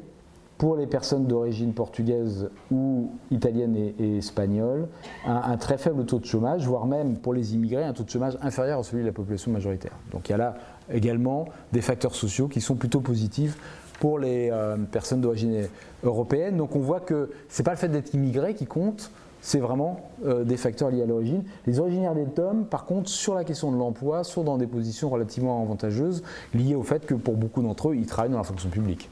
[0.57, 4.89] pour les personnes d'origine portugaise ou italienne et, espagnole,
[5.27, 8.39] un, très faible taux de chômage, voire même pour les immigrés, un taux de chômage
[8.41, 9.93] inférieur à celui de la population majoritaire.
[10.13, 10.55] Donc il y a là
[10.91, 13.59] également des facteurs sociaux qui sont plutôt positifs
[14.01, 15.69] pour les euh, personnes d'origine
[16.05, 16.57] européenne.
[16.57, 20.11] Donc on voit que ce n'est pas le fait d'être immigré qui compte, c'est vraiment
[20.27, 21.45] euh, des facteurs liés à l'origine.
[21.67, 25.09] Les originaires des tomes, par contre, sur la question de l'emploi, sont dans des positions
[25.11, 26.23] relativement avantageuses,
[26.55, 29.09] liées au fait que pour beaucoup d'entre eux, ils travaillent dans la fonction publique,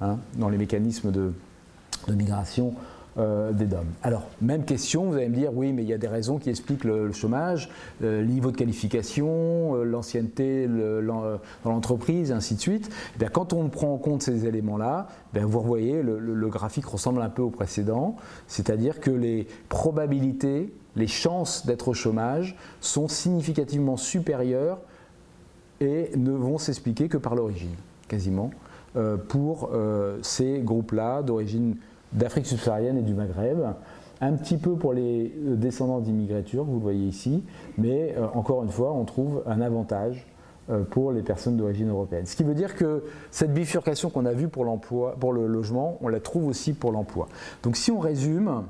[0.00, 1.32] hein, dans les mécanismes de
[2.08, 2.74] migration
[3.18, 3.66] euh, des.
[4.02, 6.48] Alors, même question, vous allez me dire, oui, mais il y a des raisons qui
[6.48, 7.68] expliquent le, chômage,
[8.02, 12.90] euh, le niveau de qualification, euh, l'ancienneté dans l'entreprise, ainsi de suite.
[13.16, 17.20] Eh bien, quand on prend en compte ces éléments-là, eh vous voyez, le, graphique ressemble
[17.22, 23.96] un peu au précédent, c'est-à-dire que les probabilités, les chances d'être au chômage sont significativement
[23.96, 24.78] supérieures
[25.80, 27.74] et ne vont s'expliquer que par l'origine,
[28.08, 28.50] quasiment,
[29.28, 29.70] pour
[30.22, 31.76] ces groupes-là d'origine
[32.12, 33.58] d'Afrique subsaharienne et du Maghreb.
[34.22, 37.42] Un petit peu pour les euh, descendants d'immigrés turcs, vous le voyez ici,
[37.78, 40.26] mais euh, encore une fois, on trouve un avantage
[40.68, 42.26] euh, pour les personnes d'origine européenne.
[42.26, 45.96] Ce qui veut dire que cette bifurcation qu'on a vue pour, l'emploi, pour le logement,
[46.02, 47.28] on la trouve aussi pour l'emploi.
[47.62, 48.64] Donc si on résume,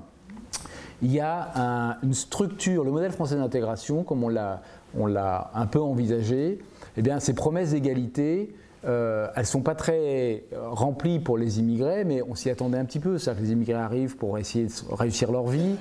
[1.02, 4.60] il y a une structure, le modèle français d'intégration, comme on l'a,
[4.96, 6.58] on l'a un peu envisagé,
[6.96, 8.54] eh bien, ces promesses d'égalité
[8.84, 12.78] euh, elles ne sont pas très euh, remplies pour les immigrés, mais on s'y attendait
[12.78, 13.18] un petit peu.
[13.18, 15.76] C'est-à-dire que les immigrés arrivent pour essayer de réussir leur vie,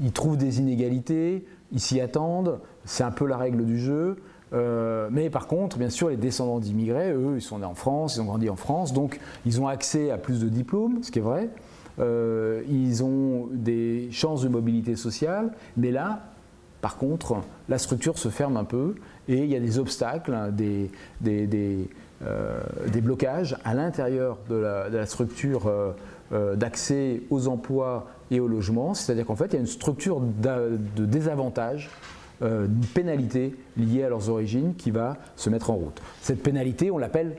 [0.00, 4.16] ils trouvent des inégalités, ils s'y attendent, c'est un peu la règle du jeu.
[4.52, 8.16] Euh, mais par contre, bien sûr, les descendants d'immigrés, eux, ils sont nés en France,
[8.16, 11.18] ils ont grandi en France, donc ils ont accès à plus de diplômes, ce qui
[11.18, 11.48] est vrai.
[11.98, 16.20] ils ont des chances de mobilité sociale, mais là,
[16.80, 17.38] par contre,
[17.68, 18.94] la structure se ferme un peu
[19.26, 20.90] et il y a des obstacles, hein, des,
[21.20, 21.84] des euh,
[22.22, 25.92] des blocages à l'intérieur de, la, structure euh,
[26.32, 30.20] euh, d'accès aux emplois et au logement, c'est-à-dire qu'en fait il y a une structure
[30.20, 31.90] de désavantage
[32.42, 36.02] une pénalité liée à leurs origines qui va se mettre en route.
[36.20, 37.36] Cette pénalité, on l'appelle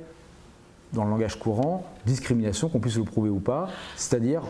[0.91, 4.41] dans le langage courant, discrimination, qu'on puisse le prouver ou pas, c'est-à-dire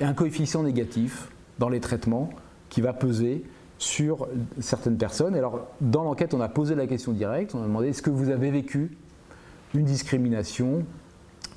[0.00, 1.28] un coefficient négatif
[1.60, 2.30] dans les traitements
[2.70, 3.44] qui va peser
[3.78, 4.26] sur
[4.60, 5.36] certaines personnes.
[5.36, 8.30] alors, dans l'enquête, on a posé la question directe, on a demandé est-ce que vous
[8.30, 8.96] avez vécu
[9.74, 10.84] une discrimination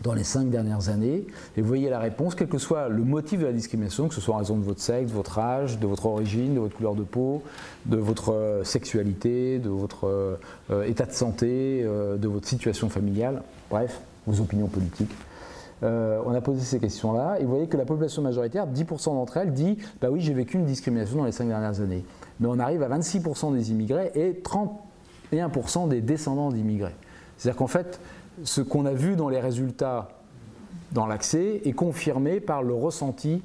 [0.04, 1.26] dans les cinq dernières années.
[1.56, 4.22] Et vous voyez la réponse, quel que soit le motif de la discrimination, que ce
[4.22, 6.96] soit en raison de votre sexe, de votre âge, de votre origine, de votre couleur
[6.96, 7.44] de peau,
[7.86, 13.42] de votre euh, sexualité, de votre euh, état de santé, euh, de votre situation familiale,
[13.70, 15.12] bref, vos opinions politiques.
[15.82, 19.54] on a posé ces questions-là et vous voyez que la population majoritaire, 10% d'entre elles,
[19.54, 22.04] dit Bah oui, j'ai vécu une discrimination dans les cinq dernières années.
[22.40, 24.42] Mais on arrive à 26% des immigrés et
[25.32, 26.96] 31% des descendants d'immigrés.
[27.38, 28.00] C'est-à-dire qu'en fait,
[28.44, 30.10] ce qu'on a vu dans les résultats
[30.92, 33.42] dans l'accès est confirmé par le ressenti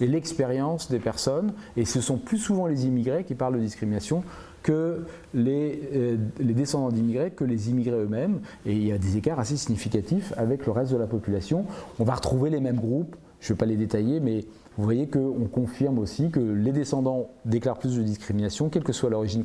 [0.00, 4.24] et l'expérience des personnes, et ce sont plus souvent les immigrés qui parlent de discrimination
[4.62, 9.16] que les, euh, les descendants d'immigrés, que les immigrés eux-mêmes, et il y a des
[9.16, 11.66] écarts assez significatifs avec le reste de la population.
[11.98, 14.44] On va retrouver les mêmes groupes, je ne vais pas les détailler, mais
[14.78, 19.10] vous voyez qu'on confirme aussi que les descendants déclarent plus de discrimination, quelle que soit
[19.10, 19.44] l'origine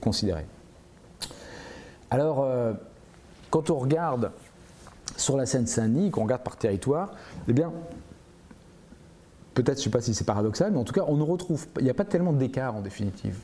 [0.00, 0.46] considérée.
[2.10, 2.72] Alors, euh,
[3.54, 4.32] quand on regarde
[5.16, 7.12] sur la Seine-Saint-Denis, qu'on regarde par territoire,
[7.46, 7.70] eh bien,
[9.54, 11.64] peut-être, je ne sais pas si c'est paradoxal, mais en tout cas, on ne retrouve,
[11.78, 13.38] il n'y a pas tellement d'écart en définitive.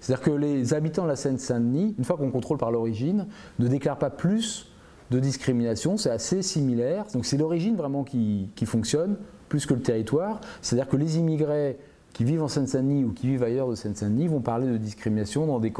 [0.00, 3.28] C'est-à-dire que les habitants de la Seine-Saint-Denis, une fois qu'on contrôle par l'origine,
[3.60, 4.72] ne déclarent pas plus
[5.12, 7.04] de discrimination, c'est assez similaire.
[7.14, 9.16] Donc c'est l'origine vraiment qui, fonctionne,
[9.48, 10.40] plus que le territoire.
[10.62, 11.78] C'est-à-dire que les immigrés
[12.12, 15.60] qui vivent en Seine-Saint-Denis ou qui vivent ailleurs de Seine-Saint-Denis vont parler de discrimination dans
[15.60, 15.72] des,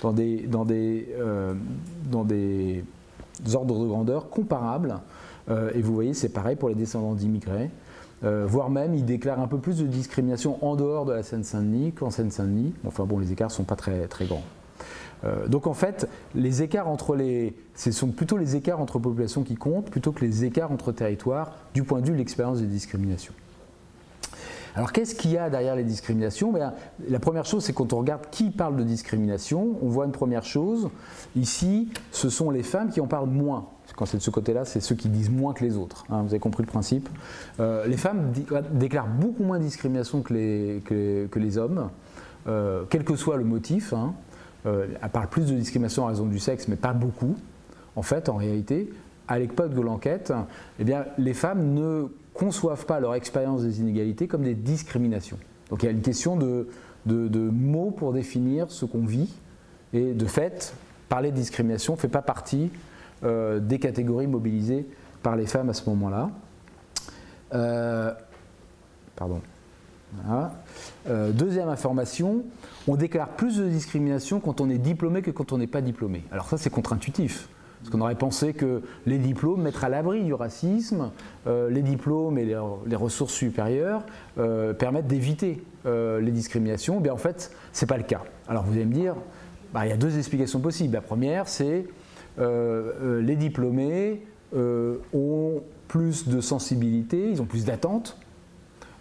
[0.00, 1.54] dans des, dans des, euh,
[2.10, 2.82] dans des
[3.54, 5.00] ordres de grandeur comparables
[5.74, 7.70] et vous voyez, c'est pareil pour les descendants d'immigrés.
[8.22, 12.10] voire même, ils déclarent un peu plus de discrimination en dehors de la Seine-Saint-Denis qu'en
[12.10, 12.72] Seine-Saint-Denis.
[12.86, 14.44] Enfin bon, les écarts ne sont pas très, très grands.
[15.48, 19.56] donc en fait, les écarts entre les, ce sont plutôt les écarts entre populations qui
[19.56, 23.34] comptent plutôt que les écarts entre territoires du point de vue de l'expérience des discriminations.
[24.76, 26.50] Alors qu'est-ce qu'il y a derrière les discriminations?
[26.50, 26.72] Ben,
[27.08, 30.44] La première chose, c'est quand on regarde qui parle de discrimination, on voit une première
[30.44, 30.88] chose.
[31.36, 33.66] Ici, ce sont les femmes qui en parlent moins.
[33.96, 36.04] Quand c'est de ce côté-là, c'est ceux qui disent moins que les autres.
[36.10, 37.08] Hein, vous avez compris le principe?
[37.60, 38.32] Euh, les femmes
[38.72, 41.90] déclarent beaucoup moins de discrimination que les, hommes,
[42.48, 43.92] euh, quel que soit le motif.
[43.92, 44.14] Hein.
[44.66, 47.36] Euh, elles parlent plus de discrimination en raison du sexe, mais pas beaucoup.
[47.94, 48.90] En fait, en réalité,
[49.28, 50.32] à l'époque de l'enquête,
[50.80, 50.84] eh
[51.18, 55.38] les femmes ne conçoivent pas leur expérience des inégalités comme des discriminations.
[55.70, 56.68] Donc il y a une question de,
[57.06, 59.32] mots pour définir ce qu'on vit.
[59.92, 60.74] Et de fait,
[61.08, 62.70] parler de discrimination ne fait pas partie
[63.22, 64.86] euh, des catégories mobilisées
[65.22, 66.30] par les femmes à ce moment-là.
[67.54, 68.12] Euh,
[69.14, 69.40] pardon.
[71.08, 72.44] Euh, deuxième information,
[72.86, 76.24] on déclare plus de discrimination quand on est diplômé que quand on n'est pas diplômé.
[76.30, 77.48] Alors ça c'est contre-intuitif.
[77.84, 81.10] Parce qu'on aurait pensé que les diplômes mettraient à l'abri du racisme,
[81.46, 84.06] euh, les diplômes et les, ressources supérieures
[84.38, 86.98] euh, permettent d'éviter euh, les discriminations.
[86.98, 88.22] bien, en fait, ce n'est pas le cas.
[88.48, 89.16] Alors vous allez me dire,
[89.74, 90.94] bah, il y a deux explications possibles.
[90.94, 91.84] La première, c'est
[92.38, 94.22] les diplômés
[94.54, 98.16] ont plus de sensibilité, ils ont plus d'attentes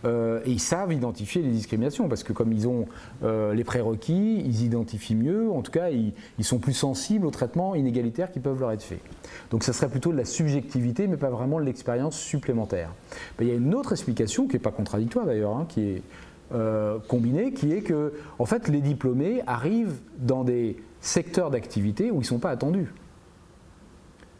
[0.06, 2.88] euh, et ils savent identifier les discriminations parce que comme ils ont
[3.24, 7.74] euh, les prérequis, ils identifient mieux, en tout cas ils, sont plus sensibles aux traitements
[7.74, 9.00] inégalitaires qui peuvent leur être faits.
[9.50, 12.90] Donc ça serait plutôt de la subjectivité mais pas vraiment de l'expérience supplémentaire.
[13.40, 16.02] il y a une autre explication qui n'est pas contradictoire d'ailleurs, hein, qui est
[16.54, 22.16] euh, combinée, qui est que en fait les diplômés arrivent dans des secteurs d'activité où
[22.16, 22.94] ils ne sont pas attendus.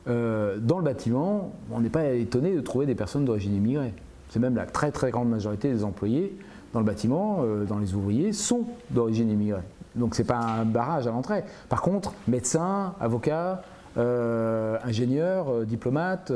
[0.06, 3.94] dans le bâtiment, on n'est pas étonné de trouver des personnes d'origine immigrée
[4.34, 6.36] c'est même la très très grande majorité des employés
[6.74, 9.62] dans le bâtiment, euh, dans les ouvriers, sont d'origine immigrée.
[9.94, 11.44] Donc ce n'est pas un barrage à l'entrée.
[11.70, 13.62] Par contre, médecins, avocats,
[13.96, 16.32] euh, ingénieurs, euh, diplomates,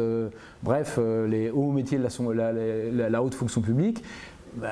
[0.62, 2.04] bref, les hauts métiers de
[3.10, 4.04] la, haute fonction publique,
[4.58, 4.70] bah,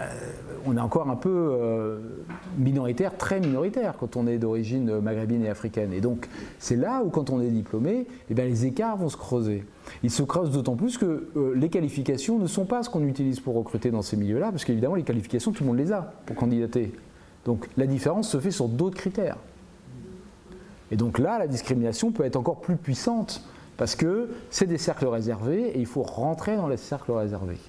[0.65, 1.99] on est encore un peu euh,
[2.57, 5.93] minoritaire, très minoritaire quand on est d'origine maghrébine et africaine.
[5.93, 6.27] Et donc
[6.59, 9.63] c'est là où quand on est diplômé, eh bien, les écarts vont se creuser.
[10.01, 13.39] Ils se creusent d'autant plus que euh, les qualifications ne sont pas ce qu'on utilise
[13.39, 16.35] pour recruter dans ces milieux-là, parce qu'évidemment les qualifications, tout le monde les a pour
[16.35, 16.91] candidater.
[17.45, 19.37] Donc la différence se fait sur d'autres critères.
[20.91, 23.43] Et donc là, la discrimination peut être encore plus puissante,
[23.77, 27.59] parce que c'est des cercles réservés et il faut rentrer dans les cercles réservés.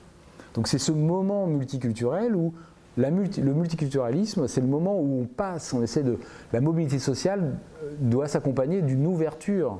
[0.57, 2.52] Donc c'est ce moment multiculturel où
[2.96, 6.18] le multiculturalisme, c'est le moment où on passe, on essaie de.
[6.54, 9.78] La mobilité sociale euh, doit s'accompagner d'une ouverture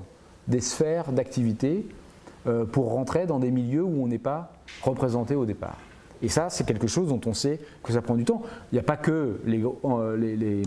[0.49, 1.87] des sphères d'activité
[2.47, 4.53] euh, pour rentrer dans des milieux où on n'est pas
[4.83, 5.79] représenté au départ.
[6.23, 8.43] Et ça, c'est quelque chose dont on sait que ça prend du temps.
[8.71, 10.63] Il n'y a pas que les, euh,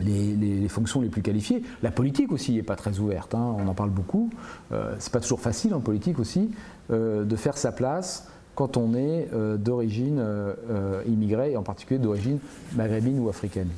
[0.00, 1.62] les, fonctions les plus qualifiées.
[1.82, 3.34] La politique aussi n'est pas très ouverte.
[3.34, 3.54] Hein.
[3.58, 4.30] on en parle beaucoup.
[4.72, 6.50] Euh, c'est pas toujours facile en politique aussi
[6.88, 12.00] de faire sa place quand on est euh, d'origine euh, euh, immigrée, et en particulier
[12.00, 12.40] d'origine
[12.74, 13.68] maghrébine ou africaine.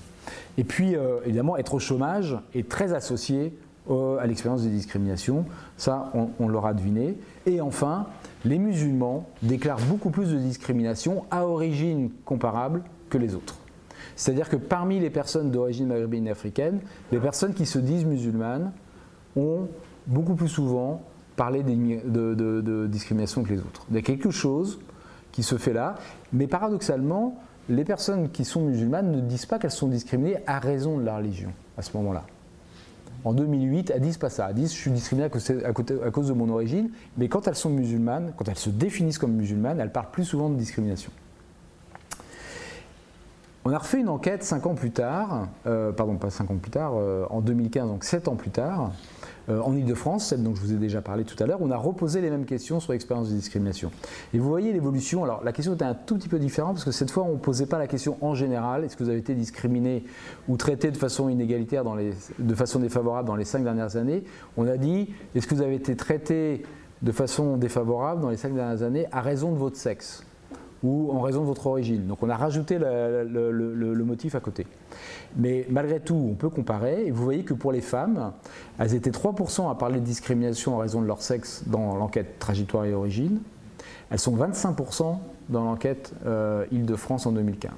[0.56, 3.56] Et puis, évidemment, être au chômage est très associé
[3.88, 5.46] à l'expérience des discriminations,
[5.78, 7.16] ça on, l'aura deviné.
[7.46, 8.08] Et enfin,
[8.44, 13.56] les musulmans déclarent beaucoup plus de discrimination à origine comparable que les autres.
[14.16, 16.80] C'est-à-dire que parmi les personnes d'origine maghrébine et africaine,
[17.12, 18.72] les personnes qui se disent musulmanes
[19.36, 19.68] ont
[20.06, 21.02] beaucoup plus souvent
[21.39, 23.86] parler de, discrimination que les autres.
[23.89, 24.80] Il y a quelque chose
[25.32, 25.95] qui se fait là,
[26.32, 30.99] mais paradoxalement, les personnes qui sont musulmanes ne disent pas qu'elles sont discriminées à raison
[30.99, 32.24] de la religion à ce moment-là.
[33.24, 34.49] En 2008, elles disent pas ça.
[34.49, 38.32] Elles disent je suis discriminée à cause, de mon origine, mais quand elles sont musulmanes,
[38.36, 41.12] quand elles se définissent comme musulmanes, elles parlent plus souvent de discrimination.
[43.64, 46.70] On a refait une enquête 5 ans plus tard, euh, pardon, pas 5 ans plus
[46.70, 48.93] tard, euh, en 2015, donc 7 ans plus tard,
[49.51, 51.76] euh, en Ile-de-France, celle dont je vous ai déjà parlé tout à l'heure, on a
[51.76, 53.90] reposé les mêmes questions sur l'expérience de discrimination.
[54.34, 56.90] Et vous voyez l'évolution, alors la question était un tout petit peu différente parce que
[56.90, 59.34] cette fois on ne posait pas la question en général, est-ce que vous avez été
[59.34, 60.05] discriminé
[60.49, 61.84] ou traité de façon inégalitaire,
[62.38, 64.24] de façon défavorable dans les cinq dernières années
[64.57, 66.62] On a dit, est-ce que vous avez été traité
[67.03, 70.24] de façon défavorable dans les cinq dernières années à raison de votre sexe
[70.82, 72.07] ou en raison de votre origine?
[72.07, 74.66] Donc on a rajouté le, motif à côté.
[75.36, 78.32] Mais malgré tout, on peut comparer, et vous voyez que pour les femmes,
[78.78, 82.84] elles étaient 3% à parler de discrimination en raison de leur sexe dans l'enquête trajectoire
[82.84, 83.40] et origine.
[84.10, 85.18] Elles sont 25%
[85.48, 87.72] dans l'enquête euh, Île-de-France en 2015.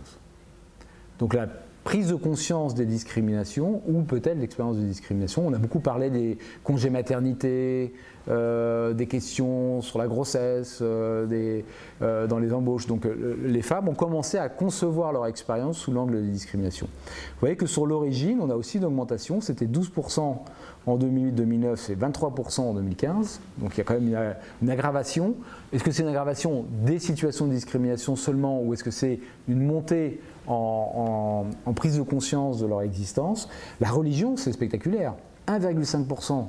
[1.18, 1.48] Donc la
[1.84, 6.38] prise de conscience des discriminations, ou peut-être l'expérience de discrimination, on a beaucoup parlé des
[6.62, 7.94] congés maternité,
[8.28, 11.62] euh, des questions sur la grossesse, euh,
[12.02, 12.86] euh, dans les embauches.
[12.86, 13.06] Donc
[13.42, 16.86] les femmes ont commencé à concevoir leur expérience sous l'angle des discriminations.
[16.86, 20.36] Vous voyez que sur l'origine, on a aussi une augmentation, c'était 12%
[20.86, 25.34] en 2008-2009, c'est 23% en 2015, donc il y a quand même une, aggravation.
[25.72, 29.64] Est-ce que c'est une aggravation des situations de discrimination seulement, ou est-ce que c'est une
[29.64, 31.44] montée en
[31.74, 33.48] prise de conscience de leur existence?
[33.80, 35.14] La religion, c'est spectaculaire.
[35.48, 36.46] 1,5%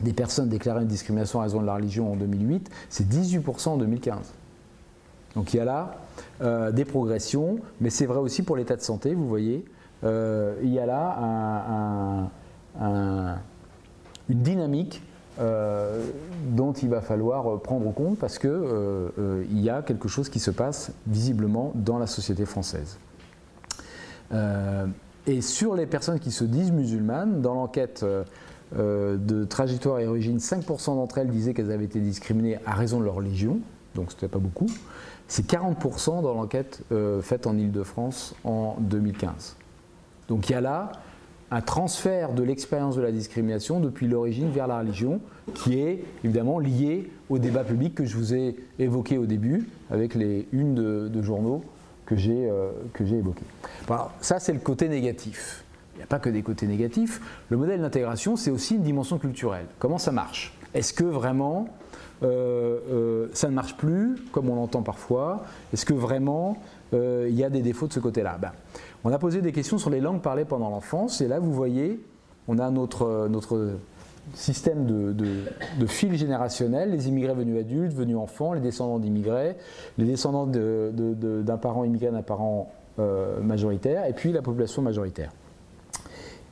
[0.00, 3.76] des personnes déclarées une discrimination à raison de la religion en 2008, c'est 18% en
[3.76, 4.32] 2015.
[5.34, 5.96] Donc il y a là
[6.40, 9.64] euh, des progressions, mais c'est vrai aussi pour l'état de santé, vous voyez.
[10.04, 12.30] Euh, il y a là
[14.28, 15.02] une dynamique
[15.40, 16.04] euh,
[16.48, 18.50] dont il va falloir prendre compte parce qu'il
[19.50, 22.98] il y a quelque chose qui se passe visiblement dans la société française.
[25.26, 28.04] et sur les personnes qui se disent musulmanes, dans l'enquête
[28.76, 32.98] euh, de trajectoire et origine, 5% d'entre elles disaient qu'elles avaient été discriminées à raison
[32.98, 33.60] de leur religion,
[33.94, 34.66] donc ce n'était pas beaucoup.
[35.28, 39.56] C'est 40% dans l'enquête euh, faite en Ile-de-France en 2015.
[40.28, 40.92] Donc il y a là
[41.50, 45.20] un transfert de l'expérience de la discrimination depuis l'origine vers la religion,
[45.54, 50.14] qui est évidemment lié au débat public que je vous ai évoqué au début, avec
[50.14, 51.62] les unes de, journaux
[52.06, 53.44] que j'ai euh, évoquées.
[54.20, 55.64] ça, c'est le côté négatif
[55.94, 57.20] il n'y a pas que des côtés négatifs.
[57.48, 59.66] Le modèle d'intégration, c'est aussi une dimension culturelle.
[59.78, 60.56] Comment ça marche?
[60.74, 61.68] Est-ce que vraiment
[62.22, 65.44] euh, euh, ça ne marche plus, comme on l'entend parfois?
[65.72, 66.56] Est-ce que vraiment
[66.92, 68.38] euh, il y a des défauts de ce côté-là?
[68.40, 68.52] Ben,
[69.04, 72.00] On a posé des questions sur les langues parlées pendant l'enfance, et là, vous voyez,
[72.48, 73.70] on a notre, notre
[74.34, 79.56] système de, de, fil générationnel, les immigrés venus adultes, venus enfants, les descendants d'immigrés,
[79.98, 82.72] les descendants d'un parent immigré, d'un parent
[83.42, 85.30] majoritaire, et puis la population majoritaire.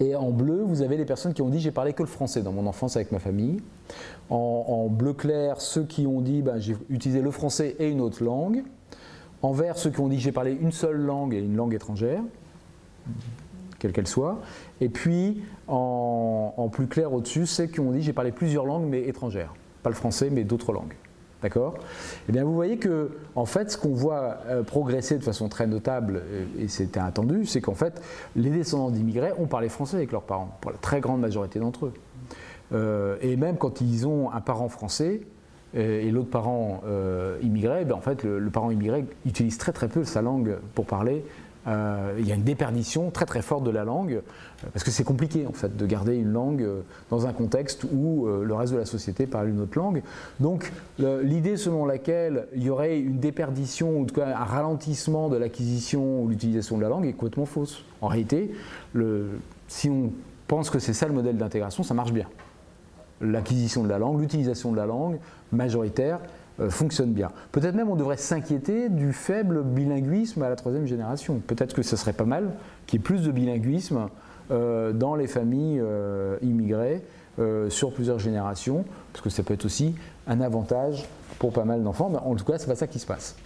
[0.03, 2.43] Et en bleu, vous avez les personnes qui ont dit j'ai parlé que le français
[2.43, 3.61] dans mon enfance avec ma famille.
[4.31, 8.25] En, bleu clair, ceux qui ont dit ben, j'ai utilisé le français et une autre
[8.25, 8.65] langue.
[9.43, 12.21] En vert, ceux qui ont dit j'ai parlé une seule langue et une langue étrangère,
[13.79, 14.41] quelle qu'elle soit.
[14.81, 18.89] Et puis en, en plus clair au-dessus, ceux qui ont dit j'ai parlé plusieurs langues
[18.89, 19.55] mais étrangères.
[19.85, 20.95] Pas le français mais d'autres langues.
[21.43, 21.75] D'accord?
[22.29, 25.67] Eh bien, vous voyez que, en fait, ce qu'on voit euh, progresser de façon très
[25.67, 28.01] notable, euh, et c'était attendu, c'est qu'en fait,
[28.37, 31.87] les descendants d'immigrés ont parlé français avec leurs parents, pour la très grande majorité d'entre
[31.87, 31.93] eux.
[32.73, 35.23] Euh, et même quand ils ont un parent français
[35.75, 36.83] et, l'autre parent
[37.43, 40.85] immigré, ben, en fait, le, le, parent immigré utilise très très peu sa langue pour
[40.85, 41.25] parler
[41.69, 44.91] euh, il y a une déperdition très très forte de la langue, euh, parce que
[44.91, 48.73] c'est compliqué en fait de garder une langue euh, dans un contexte où le reste
[48.73, 50.03] de la société parle une autre langue.
[50.41, 55.29] Donc l'idée selon laquelle il y aurait une déperdition ou en tout cas un ralentissement
[55.29, 57.85] de l'acquisition ou l'utilisation de la langue est complètement fausse.
[58.01, 58.53] En réalité,
[59.69, 60.13] si on
[60.49, 62.27] pense que c'est ça le modèle d'intégration, ça marche bien.
[63.21, 65.19] L'acquisition de la langue, l'utilisation de la langue
[65.53, 66.21] majoritaire,
[66.69, 67.31] fonctionne bien.
[67.51, 71.41] Peut-être même on devrait s'inquiéter du faible bilinguisme à la troisième génération.
[71.47, 72.51] Peut-être que ce serait pas mal
[72.87, 74.09] qu'il y ait plus de bilinguisme
[74.51, 77.03] euh, dans les familles euh, immigrées
[77.71, 79.95] sur plusieurs générations, parce que ça peut être aussi
[80.27, 83.07] un avantage pour pas mal d'enfants, mais en tout cas, c'est pas ça qui se
[83.07, 83.37] passe.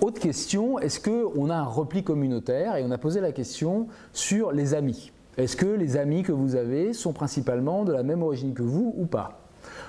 [0.00, 2.76] autre question, est-ce qu'on a un repli communautaire?
[2.76, 5.12] Et on a posé la question sur les amis.
[5.36, 8.94] Est-ce que les amis que vous avez sont principalement de la même origine que vous
[8.96, 9.43] ou pas?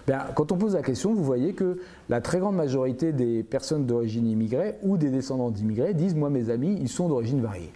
[0.08, 1.80] Ben, quand on pose la question, vous voyez que
[2.10, 6.50] la très grande majorité des personnes d'origine immigrée ou des descendants d'immigrés disent Moi, mes
[6.50, 7.72] amis, ils sont d'origine variée.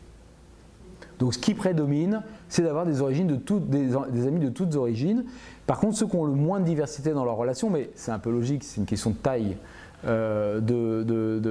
[1.18, 5.26] Donc ce qui prédomine, c'est d'avoir des, amis de toutes origines.
[5.68, 8.20] Par contre, ceux qui ont le moins de diversité dans leurs relations, mais c'est un
[8.20, 9.58] peu logique, c'est une question de taille
[10.06, 10.62] euh,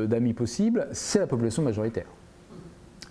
[0.07, 2.07] d'amis possibles, c'est la population majoritaire.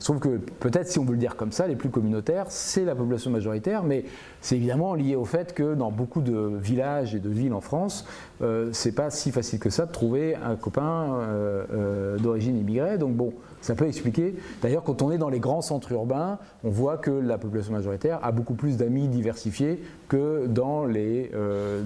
[0.08, 2.96] Sauf que peut-être, si on veut le dire comme ça, les plus communautaires, c'est la
[2.96, 4.06] population majoritaire, mais
[4.40, 8.06] c'est évidemment lié au fait que dans beaucoup de villages et de villes en France,
[8.42, 12.98] euh, c'est pas si facile que ça de trouver un copain euh, euh, d'origine immigrée.
[12.98, 14.36] Donc bon, ça peut expliquer.
[14.62, 18.20] D'ailleurs, quand on est dans les grands centres urbains, on voit que la population majoritaire
[18.24, 21.32] a beaucoup plus d'amis diversifiés que dans les,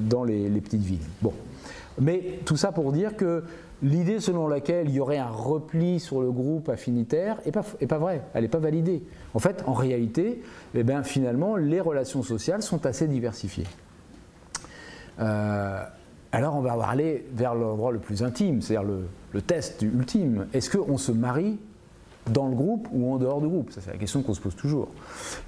[0.01, 0.99] dans les, les petites villes.
[1.24, 1.34] Bon.
[1.99, 3.43] Mais tout ça pour dire que
[3.82, 7.88] l'idée selon laquelle il y aurait un repli sur le groupe affinitaire n'est pas, est
[7.88, 9.03] pas vraie, elle n'est pas validée.
[9.34, 10.41] En fait, en réalité,
[10.75, 13.67] eh bien, finalement, les relations sociales sont assez diversifiées.
[15.19, 15.84] Euh,
[16.32, 18.89] alors on va aller vers l'endroit le plus intime, c'est-à-dire
[19.34, 20.47] le, test ultime.
[20.53, 21.59] Est-ce qu'on se marie
[22.29, 23.69] dans le groupe ou en dehors du groupe?
[23.71, 24.88] C'est la question qu'on se pose toujours.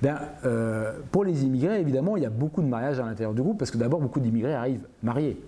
[0.02, 3.42] Ben, euh, pour les immigrés, évidemment, il y a beaucoup de mariages à l'intérieur du
[3.42, 5.42] groupe, parce que d'abord, beaucoup d'immigrés arrivent mariés.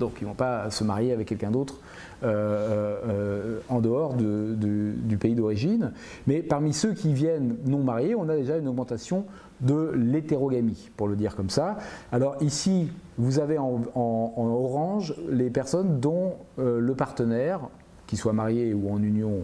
[0.00, 1.78] Donc ils ne vont pas se marier avec quelqu'un d'autre
[2.22, 5.92] en dehors du pays d'origine.
[6.26, 9.24] Mais parmi ceux qui viennent non mariés, on a déjà une augmentation
[9.60, 11.76] de l'hétérogamie, pour le dire comme ça.
[12.12, 17.60] Alors ici, vous avez en, orange les personnes dont le partenaire,
[18.06, 19.40] qu'il soit marié ou en union,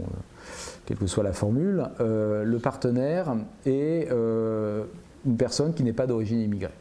[0.87, 6.73] quelle que soit la formule, le partenaire est une personne qui n'est pas d'origine immigrée.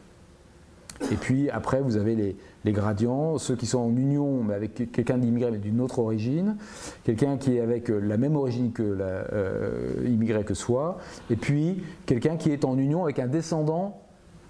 [1.10, 2.36] Et puis après, vous avez les,
[2.72, 6.56] gradients, ceux qui sont en union mais avec quelqu'un d'immigré mais d'une autre origine,
[7.04, 10.98] quelqu'un qui est avec euh, la même origine que la, euh, que soi,
[11.30, 14.00] et puis quelqu'un qui est en union avec un descendant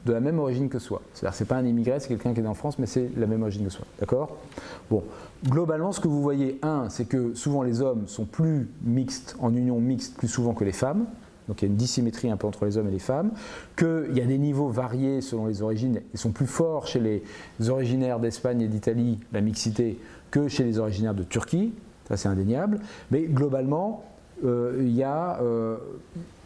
[0.04, 1.02] de la même origine que soi.
[1.12, 3.42] C'est-à-dire c'est pas un immigré, c'est quelqu'un qui est en France, mais c'est la même
[3.42, 3.84] origine que soi.
[3.98, 4.36] D'accord?
[5.44, 9.54] Globalement, ce que vous voyez, un, c'est que souvent les hommes sont plus mixtes, en
[9.54, 11.06] union mixte, plus souvent que les femmes
[11.48, 13.30] donc il y a une dissymétrie un peu entre les hommes et les femmes,
[13.76, 17.70] qu'il y a des niveaux variés selon les origines, ils sont plus forts chez les
[17.70, 19.98] originaires d'Espagne et d'Italie, la mixité,
[20.30, 21.72] que chez les originaires de Turquie,
[22.08, 22.80] ça c'est indéniable,
[23.10, 24.04] mais globalement,
[24.44, 25.78] euh, il, y a, euh,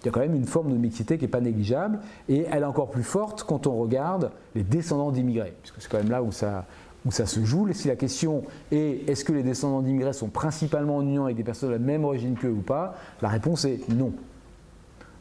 [0.03, 1.99] il, y a, quand même une forme de mixité qui n'est pas négligeable,
[2.29, 5.99] et elle est encore plus forte quand on regarde les descendants d'immigrés, puisque c'est quand
[5.99, 6.67] même là où ça,
[7.05, 7.69] où ça se joue.
[7.73, 11.45] Si la question est est-ce que les descendants d'immigrés sont principalement en union avec des
[11.45, 14.13] personnes de la même origine qu'eux ou pas, la réponse est non.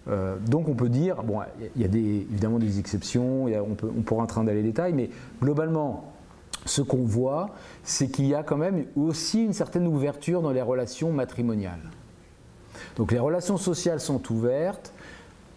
[0.10, 1.40] Euh, donc on peut dire, bon,
[1.76, 5.10] il y a évidemment des exceptions, on, pourra entrer dans les détails, mais
[5.42, 6.12] globalement,
[6.66, 7.52] ce qu'on voit,
[7.84, 11.80] c'est qu'il y a quand même aussi une certaine ouverture dans les relations matrimoniales.
[12.96, 14.94] Donc les relations sociales sont ouvertes,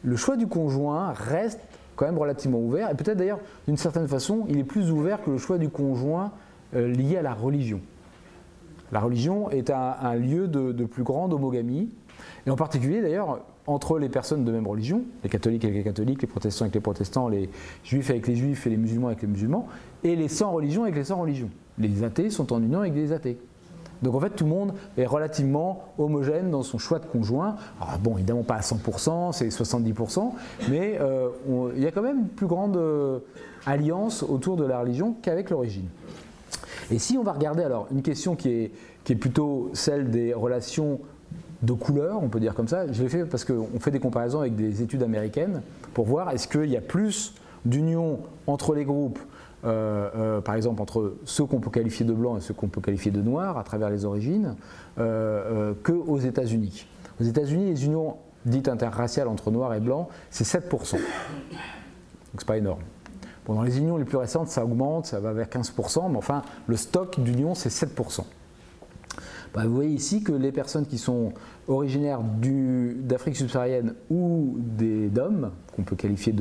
[0.02, 1.60] le choix du conjoint reste
[1.96, 5.30] quand même relativement ouvert, et peut-être d'ailleurs d'une certaine façon, il est plus ouvert que
[5.30, 6.32] le choix du conjoint
[6.74, 7.80] euh, lié à la religion.
[8.92, 11.88] La religion est un, lieu de, plus grande homogamie,
[12.46, 16.22] et en particulier d'ailleurs, entre les personnes de même religion, les catholiques avec les catholiques,
[16.22, 17.48] les protestants avec les protestants, les
[17.84, 19.68] juifs avec les juifs et les musulmans avec les musulmans,
[20.02, 21.48] et les sans religion avec les sans religion.
[21.78, 23.38] Les athées sont en union avec les athées.
[24.02, 27.56] Donc en fait, tout le monde est relativement homogène dans son choix de conjoint.
[27.80, 30.32] Alors, bon, évidemment pas à 100%, c'est 70%,
[30.68, 31.28] mais euh,
[31.76, 33.20] il y a quand même une plus grande euh,
[33.64, 35.86] alliance autour de la religion qu'avec l'origine.
[36.90, 38.72] Et si on va regarder alors une question qui est,
[39.04, 40.98] qui est plutôt celle des relations
[41.62, 42.90] de couleur, on peut dire comme ça.
[42.90, 45.62] Je l'ai fait parce qu'on fait des comparaisons avec des études américaines
[45.94, 47.34] pour voir est-ce qu'il y a plus
[47.64, 49.20] d'union entre les groupes,
[49.64, 52.80] euh, euh, par exemple entre ceux qu'on peut qualifier de blancs et ceux qu'on peut
[52.80, 54.56] qualifier de noirs à travers les origines,
[54.98, 56.86] euh, qu'aux États-Unis.
[57.20, 60.68] Aux États-Unis, les unions dites interraciales entre noirs et blancs, c'est 7%.
[60.72, 61.00] Donc
[62.38, 62.82] c'est pas énorme.
[63.46, 66.42] Bon, dans les unions les plus récentes, ça augmente, ça va vers 15%, mais enfin,
[66.66, 68.24] le stock d'unions, c'est 7%.
[69.54, 71.32] Bah, vous voyez ici que les personnes qui sont
[71.68, 72.20] originaires
[73.02, 76.34] d'Afrique subsaharienne ou d'hommes, qu'on peut qualifier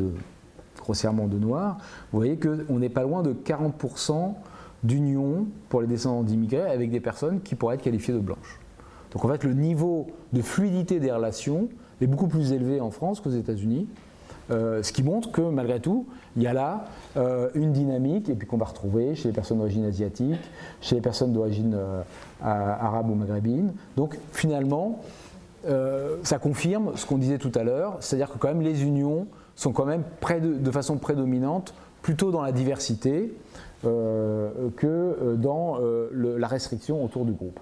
[0.80, 1.78] grossièrement de noirs,
[2.12, 4.34] vous voyez qu'on n'est pas loin de 40%
[4.84, 8.59] d'union pour les descendants d'immigrés avec des personnes qui pourraient être qualifiées de blanches.
[9.12, 11.68] Donc en fait, le niveau de fluidité des relations
[11.99, 13.88] est beaucoup plus élevé en France qu'aux États-Unis.
[14.52, 16.86] Euh, ce qui montre que malgré tout, il y a là
[17.16, 20.39] euh, une dynamique et puis qu'on va retrouver chez les personnes d'origine asiatique,
[20.82, 22.02] chez les personnes d'origine euh,
[22.41, 23.74] arabe ou maghrébine.
[23.95, 24.99] Donc finalement,
[26.24, 29.72] ça confirme ce qu'on disait tout à l'heure, c'est-à-dire que quand même les unions sont
[29.74, 30.04] quand même
[30.41, 33.32] de, façon prédominante plutôt dans la diversité
[33.84, 35.78] que dans
[36.12, 37.60] la restriction autour du groupe.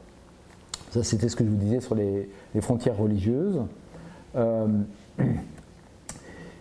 [0.91, 3.59] Ça, c'était ce que je vous disais sur les, les frontières religieuses.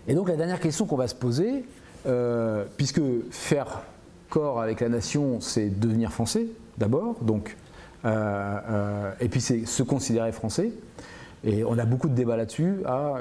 [0.08, 1.66] Et donc la dernière question qu'on va se poser,
[2.06, 3.82] euh, puisque faire
[4.30, 6.46] corps avec la nation, c'est devenir français
[6.78, 7.56] d'abord, donc,
[8.04, 10.72] euh, euh, et puis c'est se considérer français.
[11.44, 12.78] Et on a beaucoup de débats là-dessus.
[12.84, 13.14] Ah,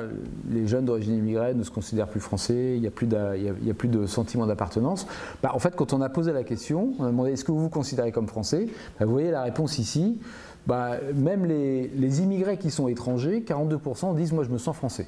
[0.50, 4.48] les jeunes d'origine immigrée ne se considèrent plus français, il n'y a, plus de sentiment
[4.48, 5.06] d'appartenance.
[5.44, 7.60] Bah, en fait, quand on a posé la question, on a demandé est-ce que vous
[7.60, 8.70] vous considérez comme français?
[9.00, 10.20] Bah, Vous voyez la réponse ici.
[10.66, 15.08] Bah, même les immigrés qui sont étrangers, 42% disent moi je me sens français.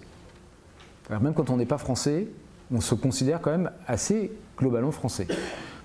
[1.10, 2.28] Même quand on n'est pas français,
[2.72, 5.28] on se considère quand même assez globalement français.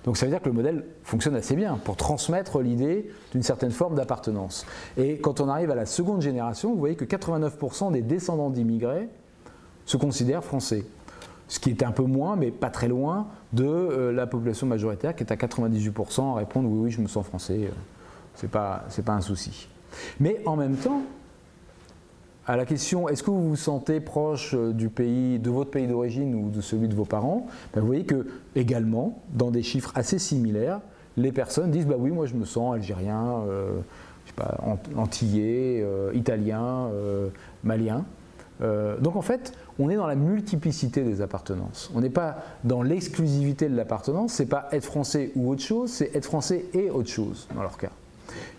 [0.05, 3.71] Donc ça veut dire que le modèle fonctionne assez bien pour transmettre l'idée d'une certaine
[3.71, 4.67] forme d'appartenance.
[4.99, 9.09] Et quand on arrive à la seconde génération, vous voyez que 89% des descendants d'immigrés
[9.87, 10.85] se considèrent français.
[11.49, 15.15] Ce qui est un peu moins, mais pas très loin, de euh, la population majoritaire
[15.15, 17.71] qui est à 98% à répondre oui, oui, je me sens français, euh,
[18.35, 19.69] c'est pas, pas un souci.
[20.21, 21.03] Mais en même temps,
[22.47, 25.87] à la question est-ce que vous vous sentez proche euh, du pays, de votre pays
[25.87, 29.93] d'origine ou de celui de vos parents, ben, vous voyez que également, dans des chiffres
[29.95, 30.81] assez similaires,
[31.17, 33.81] les personnes disent bah oui, moi je me sens algérien, euh,
[34.37, 34.59] pas,
[34.97, 36.91] antillais, euh, italien,
[37.63, 38.05] malien.
[39.01, 41.91] Donc en fait, on est dans la multiplicité des appartenances.
[41.95, 46.17] On n'est pas dans l'exclusivité de l'appartenance, c'est pas être français ou autre chose, c'est
[46.17, 47.91] être français et autre chose dans leur cas.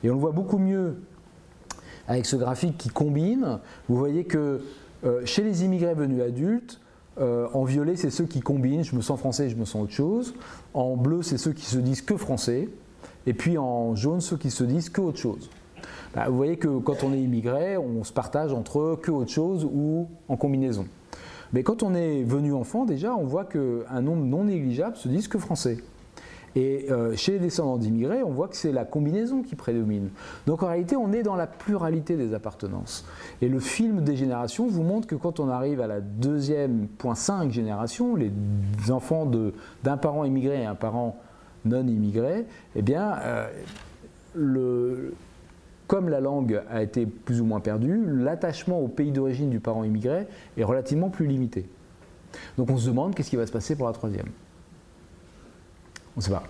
[0.04, 0.96] Et on le voit beaucoup mieux
[2.08, 3.60] avec ce graphique qui combine.
[3.89, 4.62] Vous voyez que
[5.03, 6.80] euh, chez les immigrés venus adultes,
[7.18, 9.93] euh, en violet, c'est ceux qui combinent, je me sens français, je me sens autre
[9.93, 10.34] chose.
[10.74, 12.70] En bleu, c'est ceux qui se disent que français.
[13.28, 15.49] Et puis en jaune, ceux qui se disent que autre chose.
[16.14, 19.66] Bah, vous voyez que quand on est immigré, on se partage entre que autre chose
[19.66, 20.86] ou en combinaison.
[21.53, 25.28] Mais quand on est venu enfant, déjà, on voit qu'un nombre non négligeable se disent
[25.28, 25.78] que français.
[26.56, 30.10] Et euh, chez les descendants d'immigrés, on voit que c'est la combinaison qui prédomine.
[30.47, 33.06] Donc en réalité, on est dans la pluralité des appartenances.
[33.41, 37.16] Et le film des générations vous montre que quand on arrive à la deuxième point
[37.16, 38.32] 5 génération, les
[38.89, 39.30] enfants
[39.84, 41.18] d'un parent immigré et un parent
[41.66, 42.45] non immigré,
[42.76, 43.18] eh bien,
[44.38, 45.10] euh,
[45.88, 49.84] comme la langue a été plus ou moins perdue, l'attachement au pays d'origine du parent
[49.84, 50.28] immigré
[50.58, 51.68] est relativement plus limité.
[52.58, 54.28] Donc on se demande qu'est-ce qui va se passer pour la troisième.
[56.16, 56.43] On ne sait pas.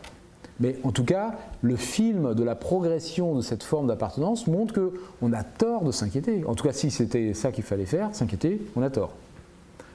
[0.60, 4.74] Mais en tout cas, le film de la progression de cette forme d'appartenance montre
[5.20, 6.46] qu'on a tort de s'inquiéter.
[6.46, 9.14] En tout cas, si c'était ça qu'il fallait faire, s'inquiéter, on a tort.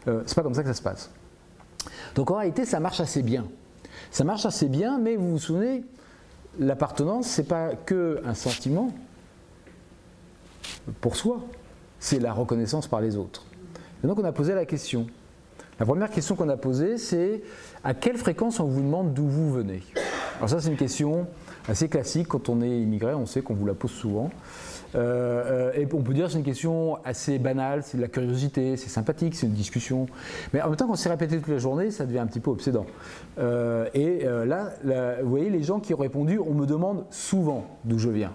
[0.09, 1.11] Euh, c'est pas comme ça que ça se passe.
[2.15, 3.47] Donc en réalité, ça marche assez bien.
[4.11, 5.85] Ça marche assez bien, mais vous vous souvenez,
[6.59, 8.93] l'appartenance, c'est pas que un sentiment,
[11.01, 11.41] pour soi,
[12.01, 13.47] c'est la reconnaissance par les autres.
[14.03, 15.07] Et donc on a posé la question.
[15.79, 17.43] La première question qu'on a posée, c'est
[17.85, 19.83] à quelle fréquence on vous demande d'où vous venez?
[20.37, 21.27] Alors ça, c'est une question
[21.69, 22.29] assez classique.
[22.29, 24.31] Quand on est immigré, on sait qu'on vous la pose souvent.
[24.95, 28.77] Euh, et on peut dire que c'est une question assez banale, c'est de la curiosité,
[28.77, 30.07] c'est sympathique, c'est une discussion.
[30.53, 32.51] Mais en même temps, quand c'est répété toute la journée, ça devient un petit peu
[32.51, 32.87] obsédant.
[33.39, 34.73] Euh, et euh, là,
[35.23, 38.33] vous voyez, les gens qui ont répondu, on me demande souvent d'où je viens.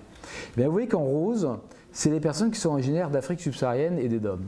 [0.55, 1.49] Bien, vous voyez qu'en rose,
[1.91, 4.41] c'est les personnes qui sont originaires d'Afrique subsaharienne et des DOM.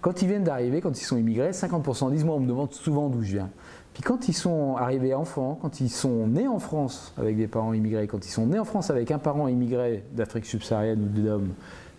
[0.00, 3.08] Quand ils viennent d'arriver, quand ils sont immigrés, 50% disent Moi, on me demande souvent
[3.08, 3.50] d'où je viens.
[3.94, 7.72] Puis quand ils sont arrivés enfants, quand ils sont nés en France avec des parents
[7.72, 11.48] immigrés, quand ils sont nés en France avec un parent immigré d'Afrique subsaharienne ou DOM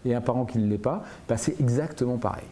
[0.03, 2.45] et un parent qui ne l'est pas, bah, c'est exactement pareil.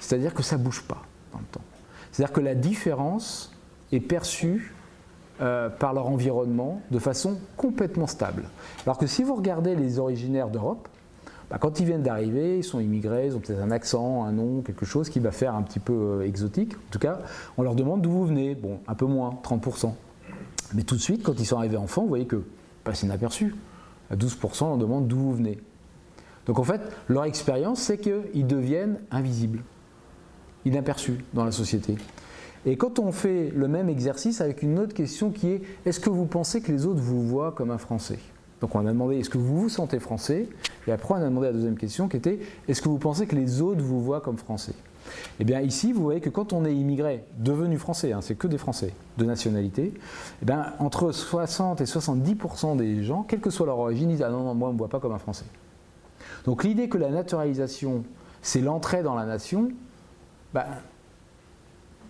[0.00, 1.02] C'est-à-dire que ça ne bouge pas
[1.32, 1.62] dans le temps.
[2.10, 3.54] C'est-à-dire que la différence
[3.92, 4.74] est perçue
[5.40, 8.44] euh, par leur environnement de façon complètement stable.
[8.84, 10.88] Alors que si vous regardez les originaires d'Europe,
[11.50, 14.62] bah, quand ils viennent d'arriver, ils sont immigrés, ils ont peut-être un accent, un nom,
[14.62, 16.74] quelque chose qui va faire un petit peu euh, exotique.
[16.74, 17.20] En tout cas,
[17.56, 18.54] on leur demande d'où vous venez.
[18.54, 19.92] Bon, un peu moins, 30%.
[20.74, 22.42] Mais tout de suite, quand ils sont arrivés enfants, vous voyez que
[22.82, 23.54] passe inaperçu.
[24.10, 25.58] À 12%, on demande d'où vous venez.
[26.46, 29.62] Donc en fait, leur expérience, c'est qu'ils deviennent invisibles,
[30.64, 31.96] inaperçus dans la société.
[32.64, 36.10] Et quand on fait le même exercice avec une autre question qui est est-ce que
[36.10, 38.18] vous pensez que les autres vous voient comme un Français?
[38.60, 40.48] Donc on a demandé est-ce que vous vous sentez français?
[40.86, 43.36] Et après on a demandé la deuxième question qui était est-ce que vous pensez que
[43.36, 44.72] les autres vous voient comme français?
[45.38, 48.46] Eh bien ici vous voyez que quand on est immigré, devenu français, hein, c'est que
[48.46, 49.92] des français de nationalité,
[50.42, 54.30] eh bien, entre 60 et 70% des gens, quelle que soit leur origine, disent ah
[54.30, 55.46] non, non moi on ne me voit pas comme un français.
[56.44, 58.04] Donc l'idée que la naturalisation
[58.40, 59.68] c'est l'entrée dans la nation,
[60.54, 60.64] ben,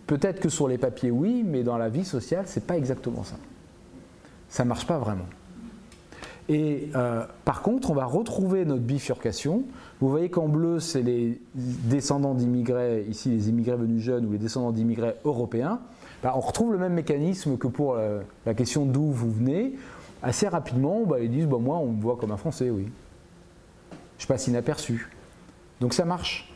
[0.07, 3.37] peut-être que sur les papiers oui, mais dans la vie sociale c'est pas exactement ça.
[4.49, 5.27] Ça ne marche pas vraiment.
[6.49, 9.65] Et euh, par contre, on va retrouver notre bifurcation.
[10.01, 14.39] Vous voyez qu'en bleu, c'est les descendants d'immigrés, ici les immigrés venus jeunes ou les
[14.39, 15.81] descendants d'immigrés européens.
[16.23, 19.75] Bah, on retrouve le même mécanisme que pour euh, la question d'où vous venez.
[20.23, 22.87] Assez rapidement, bah, ils disent bah, Moi, on me voit comme un Français, oui.
[24.19, 25.11] Je passe inaperçu.
[25.81, 26.53] Donc ça marche.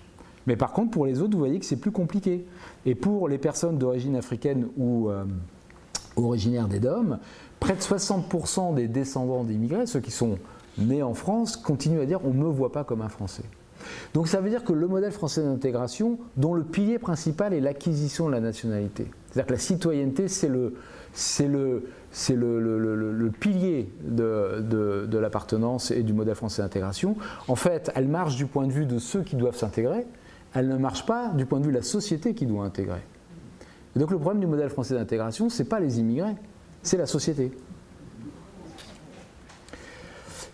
[0.46, 2.46] Mais par contre, pour les autres, vous voyez que c'est plus compliqué.
[2.86, 5.24] Et pour les personnes d'origine africaine ou euh,
[6.16, 7.18] originaires des DOM,
[7.60, 10.38] près de 60% des descendants d'immigrés, ceux qui sont
[10.78, 13.44] nés en France, continuent à dire on ne me voit pas comme un Français.
[14.14, 18.26] Donc ça veut dire que le modèle français d'intégration, dont le pilier principal est l'acquisition
[18.26, 20.74] de la nationalité, c'est-à-dire que la citoyenneté, c'est le,
[21.12, 27.16] c'est le, c'est le, pilier de, de, de l'appartenance et du modèle français d'intégration.
[27.48, 30.06] En fait, elle marche du point de vue de ceux qui doivent s'intégrer,
[30.54, 33.00] elle ne marche pas du point de vue de la société qui doit intégrer.
[33.94, 36.34] Et donc le problème du modèle français d'intégration, ce n'est pas les immigrés,
[36.82, 37.52] c'est la société.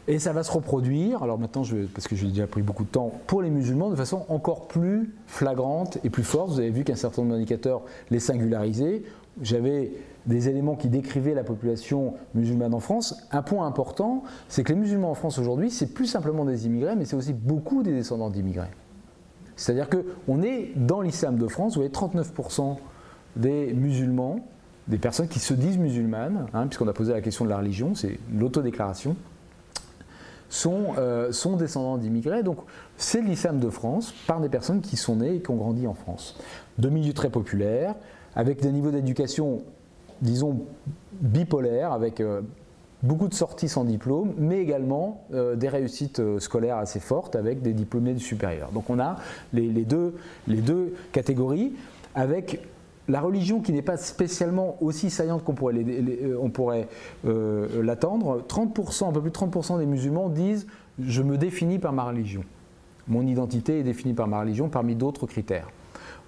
[0.09, 1.63] Et ça va se reproduire, alors maintenant,
[1.93, 5.13] parce que j'ai déjà pris beaucoup de temps, pour les musulmans de façon encore plus
[5.27, 6.51] flagrante et plus forte.
[6.51, 9.03] Vous avez vu qu'un certain nombre d'indicateurs les singularisaient.
[9.43, 9.93] J'avais
[10.27, 13.17] des éléments qui décrivaient la population musulmane en France.
[13.33, 16.95] Un point important, c'est que les musulmans en France aujourd'hui, c'est plus simplement des immigrés,
[16.95, 18.71] mais c'est aussi beaucoup des descendants d'immigrés.
[19.57, 22.77] C'est-à-dire qu'on est dans l'islam de France, vous voyez 39%
[23.35, 24.39] des musulmans
[24.89, 27.95] des personnes qui se disent musulmanes, hein, puisqu'on a posé la question de la religion,
[27.95, 29.17] c'est l'autodéclaration,
[30.49, 32.43] sont, euh, sont descendants d'immigrés.
[32.43, 32.59] Donc
[32.97, 35.95] c'est l'islam de France par des personnes qui sont nées et qui ont grandi en
[35.95, 36.39] France.
[36.79, 37.95] De milieux très populaires,
[38.37, 39.63] avec des niveaux d'éducation,
[40.21, 40.61] disons,
[41.21, 42.43] bipolaires, avec euh,
[43.03, 47.73] beaucoup de sorties sans diplôme, mais également euh, des réussites scolaires assez fortes avec des
[47.73, 48.71] diplômés du supérieur.
[48.73, 49.17] Donc on a
[49.53, 50.15] les, deux,
[50.47, 51.73] les deux catégories
[52.15, 52.61] avec
[53.09, 55.85] la religion qui n'est pas spécialement aussi saillante qu'on pourrait,
[56.41, 56.89] on pourrait
[57.25, 60.67] l'attendre, 30%, un peu plus de 30% des musulmans disent
[60.99, 62.43] je me définis par ma religion.
[63.09, 65.69] Mon identité est définie par ma religion parmi d'autres critères.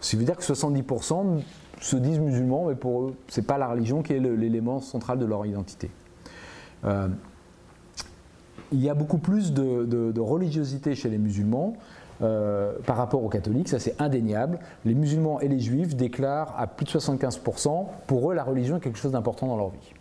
[0.01, 1.43] Ça veut dire que 70%
[1.81, 5.18] se disent musulmans, mais pour eux, ce n'est pas la religion qui est l'élément central
[5.18, 5.91] de leur identité.
[6.85, 7.09] Euh,
[8.70, 11.74] il y a beaucoup plus de, religiosité chez les musulmans
[12.21, 14.59] euh, par rapport aux catholiques, ça c'est indéniable.
[14.85, 18.81] Les musulmans et les juifs déclarent à plus de 75%, pour eux la religion est
[18.81, 19.93] quelque chose d'important dans leur vie.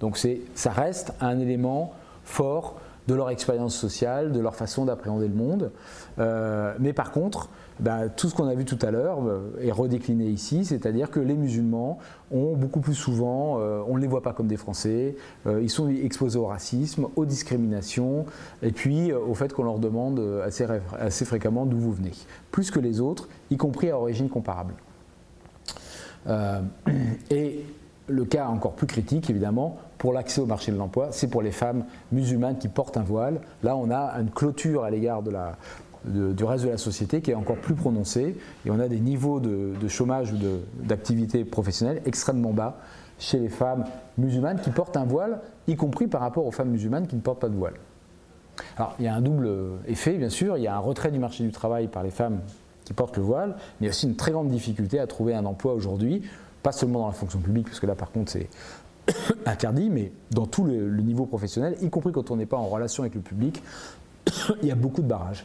[0.00, 1.92] Donc ça reste un élément
[2.24, 2.76] fort
[3.08, 5.72] de leur expérience sociale, de leur façon d'appréhender le monde.
[6.18, 7.48] Euh, mais par contre,
[7.80, 11.20] bah, tout ce qu'on a vu tout à l'heure euh, est redécliné ici, c'est-à-dire que
[11.20, 11.98] les musulmans
[12.30, 15.16] ont beaucoup plus souvent, euh, on ne les voit pas comme des Français,
[15.46, 18.26] ils sont exposés au racisme, aux discriminations,
[18.62, 20.66] et puis au fait qu'on leur demande assez,
[20.98, 22.12] assez fréquemment d'où vous venez,
[22.50, 24.74] plus que les autres, y compris à origine comparable.
[27.30, 27.64] et
[28.08, 31.50] le cas encore plus critique, évidemment, pour l'accès au marché de l'emploi, c'est pour les
[31.50, 33.40] femmes musulmanes qui portent un voile.
[33.62, 35.22] Là, on a une clôture à l'égard
[36.08, 38.36] du reste de la société qui est encore plus prononcée
[38.66, 40.36] et on a des niveaux de, chômage ou
[40.82, 42.78] d'activité professionnelle extrêmement bas
[43.18, 43.84] chez les femmes
[44.16, 47.40] musulmanes qui portent un voile, y compris par rapport aux femmes musulmanes qui ne portent
[47.40, 47.74] pas de voile.
[48.76, 49.48] Alors, il y a un double
[49.86, 50.56] effet, bien sûr.
[50.56, 52.40] Il y a un retrait du marché du travail par les femmes
[52.84, 55.34] qui portent le voile, mais il y a aussi une très grande difficulté à trouver
[55.34, 56.22] un emploi aujourd'hui,
[56.62, 58.48] pas seulement dans la fonction publique, parce que là, par contre, c'est
[59.46, 63.02] interdit, mais dans tout le, niveau professionnel, y compris quand on n'est pas en relation
[63.02, 63.62] avec le public,
[64.62, 65.44] il y a beaucoup de barrages.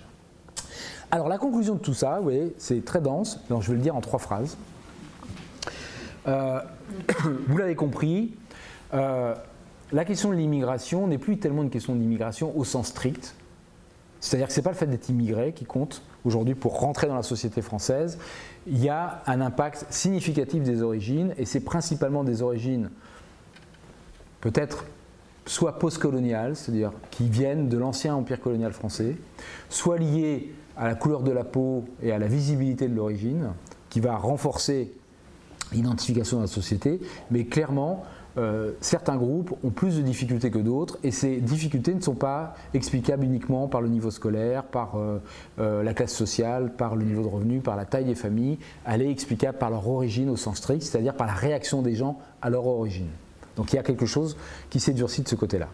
[1.13, 3.95] Alors la conclusion de tout ça, vous c'est très dense, donc je vais le dire
[3.95, 4.57] en trois phrases.
[6.27, 6.59] Euh,
[7.47, 8.33] vous l'avez compris,
[8.95, 9.35] euh,
[9.91, 13.35] la question de l'immigration n'est plus tellement une question d'immigration au sens strict.
[14.21, 17.15] C'est-à-dire que ce n'est pas le fait d'être immigré qui compte aujourd'hui pour rentrer dans
[17.15, 18.17] la société française.
[18.65, 22.89] Il y a un impact significatif des origines, et c'est principalement des origines
[24.41, 24.85] peut-être
[25.45, 29.15] soit postcoloniales, c'est-à-dire qui viennent de l'ancien empire colonial français,
[29.69, 33.49] soit liées à la couleur de la peau et à la visibilité de l'origine,
[33.89, 34.91] qui va renforcer
[35.71, 36.99] l'identification de la société,
[37.31, 38.03] mais clairement,
[38.37, 42.55] euh, certains groupes ont plus de difficultés que d'autres, et ces difficultés ne sont pas
[42.73, 45.19] explicables uniquement par le niveau scolaire, par euh,
[45.59, 49.03] euh, la classe sociale, par le niveau de revenu, par la taille des familles, elle
[49.03, 52.49] est explicable par leur origine au sens strict, c'est-à-dire par la réaction des gens à
[52.49, 53.09] leur origine.
[53.55, 54.35] Donc il y a quelque chose
[54.71, 55.67] qui s'est de ce côté-là.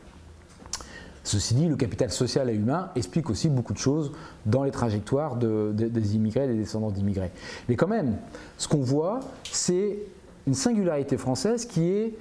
[1.30, 4.11] Ceci dit, le capital social et humain explique aussi beaucoup de choses
[4.47, 7.30] dans les trajectoires des immigrés et des descendants d'immigrés.
[7.67, 8.17] Mais quand même,
[8.57, 9.99] ce qu'on voit, c'est
[10.47, 12.17] une singularité française qui est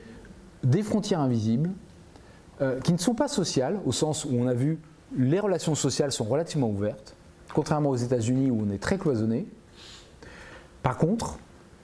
[0.62, 1.70] des frontières invisibles,
[2.60, 4.78] euh, qui ne sont pas sociales, au sens où on a vu
[5.16, 7.16] les relations sociales sont relativement ouvertes,
[7.54, 9.46] contrairement aux États-Unis où on est très cloisonné.
[10.82, 11.38] Par contre,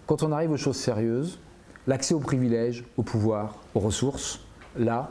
[0.06, 1.38] quand on arrive aux choses sérieuses,
[1.86, 4.40] l'accès aux privilèges, au pouvoir, aux ressources,
[4.76, 5.10] là,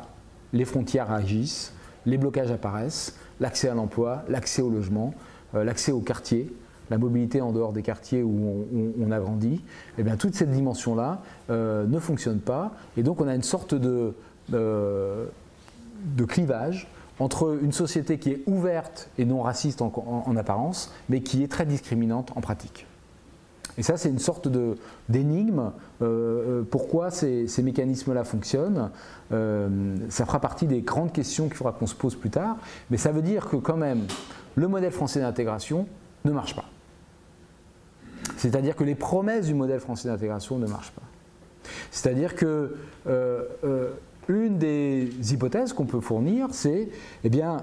[0.51, 1.73] les frontières agissent,
[2.05, 5.13] les blocages apparaissent, l'accès à l'emploi, l'accès au logement,
[5.55, 6.51] euh, l'accès aux quartiers,
[6.89, 8.65] la mobilité en dehors des quartiers où
[8.99, 9.63] on, a grandi,
[9.97, 12.73] eh bien, toute cette dimension-là euh, ne fonctionne pas.
[12.97, 14.11] Et donc on a une sorte euh,
[14.51, 16.87] de clivage
[17.19, 21.65] entre une société qui est ouverte et non raciste en apparence, mais qui est très
[21.65, 22.85] discriminante en pratique.
[23.77, 24.47] Et ça, c'est une sorte
[25.09, 25.71] d'énigme.
[26.01, 28.91] Euh, euh, pourquoi ces, mécanismes-là fonctionnent
[29.31, 32.57] euh, Ça fera partie des grandes questions qu'il faudra qu'on se pose plus tard.
[32.91, 34.05] Mais ça veut dire que quand même,
[34.55, 35.87] le modèle français d'intégration
[36.25, 36.65] ne marche pas.
[38.37, 41.01] C'est-à-dire que les promesses du modèle français d'intégration ne marchent pas.
[41.91, 42.75] C'est-à-dire que
[44.29, 46.89] une des hypothèses qu'on peut fournir, c'est,
[47.23, 47.57] eh bien,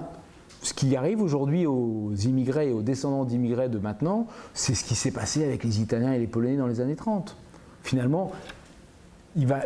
[0.62, 4.94] ce qui arrive aujourd'hui aux immigrés et aux descendants d'immigrés de maintenant, c'est ce qui
[4.94, 7.36] s'est passé avec les Italiens et les Polonais dans les années 30.
[7.82, 8.32] Finalement,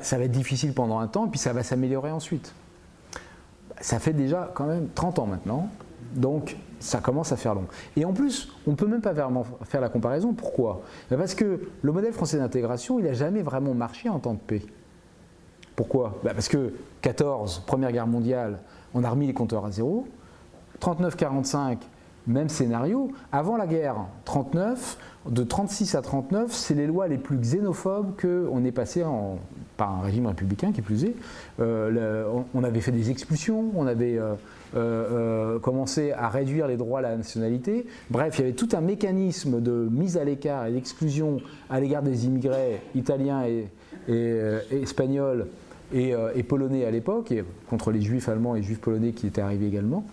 [0.03, 2.55] ça va être difficile pendant un temps, puis ça va s'améliorer ensuite.
[3.81, 5.69] Ça fait déjà quand même 30 ans maintenant,
[6.15, 7.67] donc ça commence à faire long.
[7.97, 10.33] Et en plus, on ne peut même pas vraiment faire la comparaison.
[10.33, 10.83] Pourquoi?
[11.09, 14.63] Parce que le modèle français d'intégration, il n'a jamais vraiment marché en temps de paix.
[15.75, 16.21] Pourquoi?
[16.23, 18.61] Bah, Parce que 14, Première Guerre mondiale,
[18.93, 20.07] on a remis les compteurs à zéro.
[20.81, 21.79] 39-45,
[22.27, 23.13] même scénario.
[23.33, 24.99] Avant la guerre, 39,
[25.29, 29.03] de 36 à 39, c'est les lois les plus xénophobes qu'on est passé
[29.77, 31.15] par un régime républicain qui plus est.
[31.61, 34.35] Euh, on avait fait des expulsions, on avait euh,
[34.77, 37.87] euh, commencé à réduire les droits à la nationalité.
[38.11, 41.39] Bref, il y avait tout un mécanisme de mise à l'écart et d'exclusion
[41.71, 43.67] à l'égard des immigrés italiens et,
[44.71, 45.47] espagnols
[45.93, 47.33] et, et, polonais à l'époque,
[47.71, 50.05] contre les juifs allemands et juifs polonais qui étaient arrivés également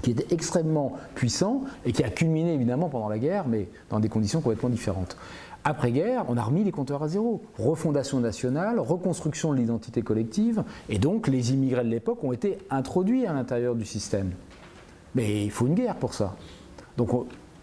[0.00, 4.08] qui était extrêmement puissant et qui a culminé évidemment pendant la guerre, mais dans des
[4.08, 5.16] conditions complètement différentes.
[5.64, 7.42] Après-guerre, on a remis les compteurs à zéro.
[7.56, 13.26] Refondation nationale, reconstruction de l'identité collective, et donc les immigrés de l'époque ont été introduits
[13.26, 14.32] à l'intérieur du système.
[15.14, 16.34] Mais il faut une guerre pour ça.
[16.96, 17.10] Donc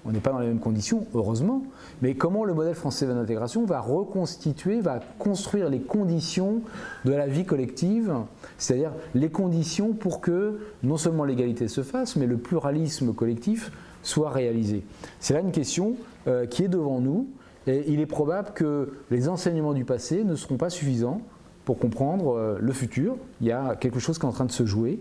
[0.10, 1.62] on n'est pas dans les mêmes conditions, heureusement,
[2.02, 6.62] mais comment le modèle français d'intégration va reconstituer, va construire les conditions
[7.06, 8.12] de la vie collective,
[8.58, 14.32] c'est-à-dire les conditions pour que non seulement l'égalité se fasse, mais le pluralisme collectif soit
[14.32, 14.84] réalisé?
[15.20, 15.94] C'est là une question
[16.28, 17.28] euh, qui est devant nous,
[17.68, 21.22] et il est probable que les enseignements du passé ne seront pas suffisants
[21.66, 23.16] pour comprendre euh, le futur.
[23.42, 25.00] Il y a quelque chose qui est en train de se jouer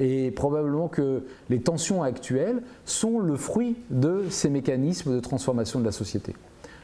[0.00, 5.84] et probablement que les tensions actuelles sont le fruit de ces mécanismes de transformation de
[5.84, 6.34] la société.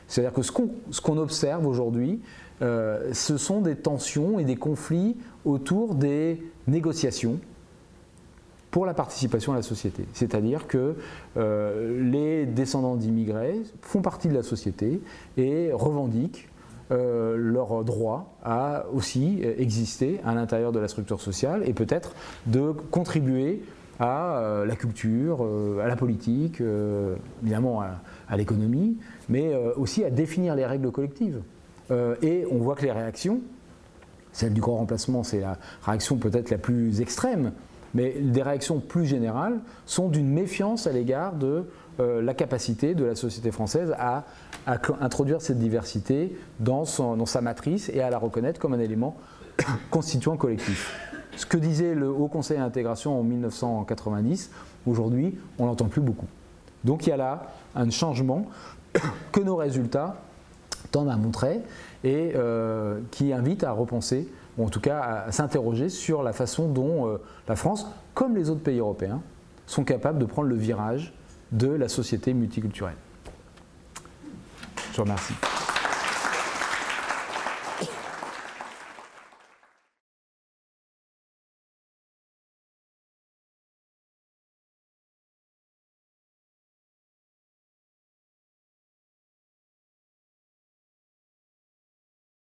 [0.08, 2.20] C'est-à-dire que ce qu'on observe aujourd'hui,
[2.60, 7.38] euh, ce sont des tensions et des conflits autour des négociations
[8.70, 10.04] pour la participation à la société.
[10.14, 10.96] C'est-à-dire que
[11.36, 15.00] euh, les descendants d'immigrés font partie de la société
[15.36, 16.48] et revendiquent
[16.92, 22.14] euh, leur droit à aussi exister à l'intérieur de la structure sociale et peut-être
[22.46, 23.62] de contribuer
[23.98, 26.62] à euh, la culture, euh, à la politique,
[27.42, 31.42] évidemment à, l'économie, mais aussi à définir les règles collectives.
[32.22, 33.40] et on voit que les réactions,
[34.32, 37.52] celle du grand remplacement, c'est la réaction peut-être la plus extrême,
[37.94, 41.64] mais des réactions plus générales sont d'une méfiance à l'égard de
[41.98, 44.24] la capacité de la société française à
[44.66, 49.16] à introduire cette diversité dans, sa matrice et à la reconnaître comme un élément
[49.90, 50.98] constituant collectif.
[51.36, 54.50] Ce que disait le Haut Conseil d'intégration en 1990,
[54.86, 56.26] aujourd'hui, on n'entend plus beaucoup.
[56.84, 58.46] Donc il y a là un changement
[59.32, 60.16] que nos résultats
[60.90, 61.60] tendent à montrer
[62.04, 64.28] et euh, qui invite à repenser,
[64.58, 68.50] ou en tout cas à s'interroger sur la façon dont euh, la France, comme les
[68.50, 69.20] autres pays européens,
[69.66, 71.12] sont capables de prendre le virage
[71.52, 72.96] de la société multiculturelle.
[74.92, 75.34] Je vous remercie.